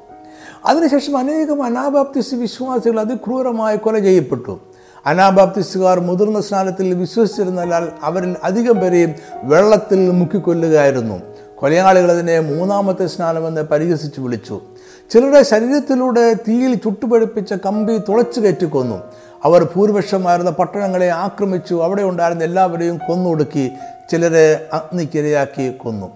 [0.65, 4.59] അതിനുശേഷം അനേകം അനാബാപ്തിസ്റ്റ് വിശ്വാസികൾ അതിക്രൂരമായി കൊല ചെയ്യപ്പെട്ടു.
[5.05, 11.21] അനാബാപ്തിസ്റ്റുകാർ മുതിർന്ന സ്നാനത്തിൽ വിശ്വസിച്ചിരുന്നാൽ അവരിൽ അധികം പേരെയും വെള്ളത്തിൽ മുക്കിക്കൊല്ലുകയായിരുന്നു.
[11.55, 14.61] കൊലയാളികൾ അതിനെ മൂന്നാമത്തെ സ്നാനമെന്ന് പരിഹസിച്ച് വിളിച്ചു.
[15.11, 19.01] ചിലരുടെ ശരീരത്തിലൂടെ തീയിൽ ചുട്ടുപഴുപ്പിച്ച കമ്പി തുളച്ചു കയറ്റിക്കൊന്നു.
[19.43, 21.75] അവർ ഭൂരിപക്ഷമായിരുന്ന പട്ടണങ്ങളെ ആക്രമിച്ചു.
[21.83, 23.71] അവിടെ ഉണ്ടായിരുന്ന എല്ലാവരെയും കൊന്നൊടുക്കി
[24.11, 26.11] ചിലരെ അഗ്നിക്കിരയാക്കി കൊന്നു.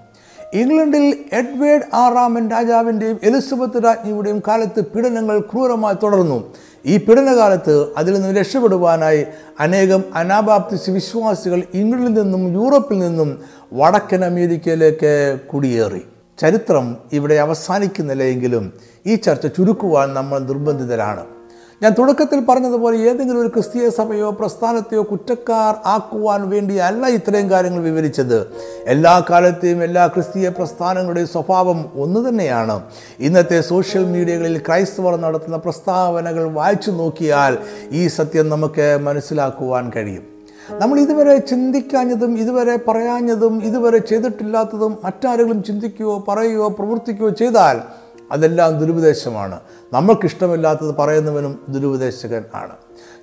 [0.53, 6.53] ഇംഗ്ലണ്ടിൽ എഡ്വേർഡ് ആറാമൻ രാജാവിന്റെയും എലിസബത്ത് രാജ്ഞിയുടെയും കാലത്ത് പീഡനങ്ങൾ ക്രൂരമായി തുടർന്നു.
[6.85, 9.25] ഈ പീഡനകാലത്ത് അതിൽ നിന്ന് രക്ഷപ്പെടുവാനായി
[9.59, 13.39] അനേകം അനാബാപ്തിസ് വിശ്വാസികൾ ഇംഗ്ലണ്ടിൽ നിന്നും യൂറോപ്പിൽ നിന്നും
[13.73, 16.01] വടക്കൻ അമേരിക്കയിലേക്ക് കുടിയേറി.
[16.41, 18.73] ചരിത്രം ഇവിടെ അവസാനിക്കുന്നില്ല എങ്കിലും
[19.05, 21.23] ഈ ചർച്ച ചുരുക്കുവാൻ നമ്മൾ നിർബന്ധിതരാണ്.
[21.83, 28.47] ഞാൻ തുടക്കത്തിൽ പറഞ്ഞതുപോലെ ഏതെങ്കിലും ഒരു ക്രിസ്തീയ സഭയോ പ്രസ്ഥാനത്തെയോ കുറ്റക്കാർ ആക്കുവാൻ വേണ്ടി അല്ല ഇത്രയും കാര്യങ്ങൾ വിവരിച്ചത്.
[28.85, 32.81] എല്ലാ കാലത്തെയും എല്ലാ ക്രിസ്തീയ പ്രസ്ഥാനങ്ങളുടെയും സ്വഭാവം ഒന്ന് തന്നെയാണ്.
[33.19, 37.57] ഇന്നത്തെ സോഷ്യൽ മീഡിയകളിൽ ക്രൈസ്തവർ നടത്തുന്ന പ്രസ്താവനകൾ വായിച്ചു നോക്കിയാൽ
[37.91, 40.30] ഈ സത്യം നമുക്ക് മനസ്സിലാക്കുവാൻ കഴിയും.
[40.69, 47.79] നമ്മൾ ഇതുവരെ ചിന്തിക്കാഞ്ഞതും ഇതുവരെ പറയാഞ്ഞതും ഇതുവരെ ചെയ്തിട്ടില്ലാത്തതും മറ്റാരെങ്കിലും ചിന്തിക്കുകയോ പറയുകയോ പ്രവർത്തിക്കുകയോ ചെയ്താൽ
[48.31, 49.59] അതെല്ലാം ദുരുപദേശമാണ്.
[49.93, 52.71] നമ്മൾക്കിഷ്ടമില്ലാത്തത് പറയുന്നവനും ദുരുപദേശകൻ ആണ്.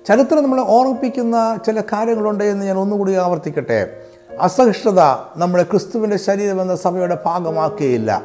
[0.07, 3.97] ചരിത്രം നമ്മളെ ഓർമ്മിപ്പിക്കുന്ന ചില കാര്യങ്ങളുണ്ട് എന്ന് ഞാൻ ഒന്നുകൂടി ആവർത്തിക്കട്ടെ.
[4.39, 4.99] അസഹിഷ്ണുത
[5.37, 8.23] നമ്മളെ ക്രിസ്തുവിന്റെ ശരീരം എന്ന സഭയുടെ ഭാഗമാക്കുകയില്ല.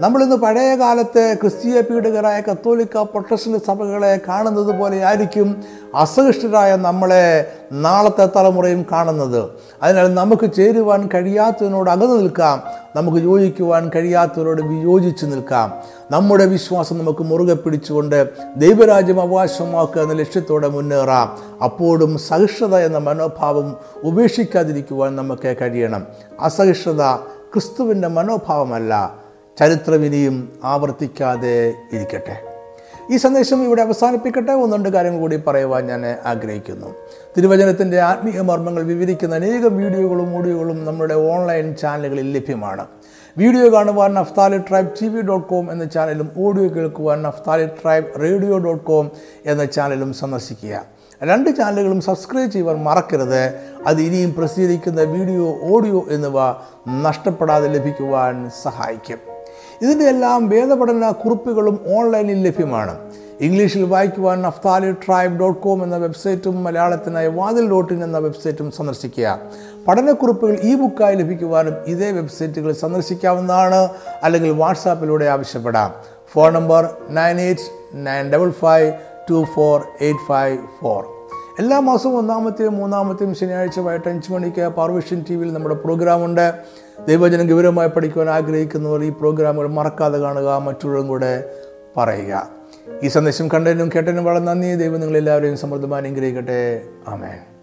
[0.00, 8.86] നമ്മളിന്ന് പഴയ കാലത്തെ ക്രിസ്തീയ പീഡകരായ കത്തോലിക്ക പ്രൊട്ടസ്റ്റന്റ് സഭകളെ കാണുന്നത് പോലെ ആയിരിക്കും അസഹിഷ്ഠരായ നമ്മളെ നാളത്തെ തലമുറയും
[8.92, 9.50] കാണുന്നത്.
[9.82, 12.62] അതിനാൽ നമുക്ക് ചേരുവാൻ കഴിയാത്തതിനോട് അകന്നു നിൽക്കാം.
[12.96, 15.72] നമുക്ക് യോജിക്കുവാൻ കഴിയാത്തവരോട് വിയോജിച്ച് നിൽക്കാം.
[16.10, 21.38] നമ്മുടെ വിശ്വാസം നമുക്ക് മുറുകെ പിടിച്ചുകൊണ്ട് ദൈവരാജ്യം അവകാശമാക്കുക എന്ന ലക്ഷ്യത്തോടെ മുന്നേറാം.
[21.64, 26.06] അപ്പോഴും സഹിഷ്ണുത എന്ന മനോഭാവം ഉപേക്ഷിക്കാതിരിക്കുവാൻ നമുക്ക് കഴിയണം.
[26.40, 27.02] അസഹിഷ്ണുത
[27.52, 29.25] ക്രിസ്തുവിന്റെ മനോഭാവമല്ല
[29.60, 32.40] ചരിത്രം ഇനിയും ആവർത്തിക്കാതെ ഇരിക്കട്ടെ.
[33.12, 34.52] ഈ സന്ദേശം ഇവിടെ അവസാനിപ്പിക്കട്ടെ.
[34.52, 36.86] ഒന്ന് രണ്ട് കാര്യങ്ങൾ കൂടി പറയുവാൻ ഞാൻ ആഗ്രഹിക്കുന്നു.
[37.36, 42.86] തിരുവചനത്തിന്റെ ആത്മീയ മർമ്മങ്ങൾ വിവരിക്കുന്ന അനേകം വീഡിയോകളും ഓഡിയോകളും നമ്മുടെ ഓൺലൈൻ ചാനലുകളിൽ ലഭ്യമാണ്.
[43.38, 48.58] വീഡിയോ കാണുവാൻ Naphtali tribe T V dot com എന്ന ചാനലും ഓഡിയോ കേൾക്കുവാൻ Naphtali tribe radio
[48.58, 49.10] dot com
[49.46, 50.84] എന്ന ചാനലും സന്ദർശിക്കുക.
[51.22, 53.54] രണ്ട് ചാനലുകളും സബ്സ്ക്രൈബ് ചെയ്യുവാൻ മറക്കരുത്.
[53.86, 56.34] അത് ഇനിയും പ്രസിദ്ധീകരിക്കുന്ന വീഡിയോ ഓഡിയോ എന്നിവ
[57.02, 59.35] നഷ്ടപ്പെടാതെ ലഭിക്കുവാൻ സഹായിക്കും.
[59.82, 62.98] ഇതിന്റെ എല്ലാം വേദപഠന കുറിപ്പുകളും ഓൺലൈനിൽ ലഭ്യമാണ്.
[63.40, 69.38] ഇംഗ്ലീഷിൽ വായിക്കുവാൻ നഫ്താലി ട്രൈബ് ഡോട്ട് കോം എന്ന വെബ്സൈറ്റും മലയാളത്തിനായി വാതിൽ ഡോട്ട് ഇൻ എന്ന വെബ്സൈറ്റും സന്ദർശിക്കുക.
[69.88, 73.88] പഠനക്കുറിപ്പുകൾ ഇ ബുക്കായി ലഭിക്കുവാനും ഇതേ വെബ്സൈറ്റുകൾ സന്ദർശിക്കാവുന്നതാണ്.
[74.22, 75.94] അല്ലെങ്കിൽ വാട്സാപ്പിലൂടെ ആവശ്യപ്പെടാം.
[76.32, 77.62] Phone number nine eight
[77.94, 78.92] nine double five
[79.30, 81.04] two four eight five four.
[81.58, 86.54] എല്ലാ മാസവും ഒന്നാമത്തെയും മൂന്നാമത്തെയും ശനിയാഴ്ച വൈകിട്ട് അഞ്ച് മണിക്ക് പാർവിഷൻ ടി വിയിൽ നമ്മുടെ പ്രോഗ്രാമുണ്ട്.
[87.04, 91.50] ദൈവജനം ഗൗരവമായി പഠിക്കുവാൻ ആഗ്രഹിക്കുന്നവർ ഈ പ്രോഗ്രാമുകൾ മറക്കാതെ കാണുക മറ്റുള്ളവരും കൂടെ
[91.96, 92.48] പറയുക.
[93.02, 94.74] ഈ സന്ദേശം കണ്ടതിനും കേട്ടതിനും വളരെ നന്ദി.
[94.74, 96.82] ദൈവം നിങ്ങളെല്ലാവരെയും സമൃദ്ധമായി അനുഗ്രഹിക്കട്ടെ.
[97.08, 97.55] ആമേൻ.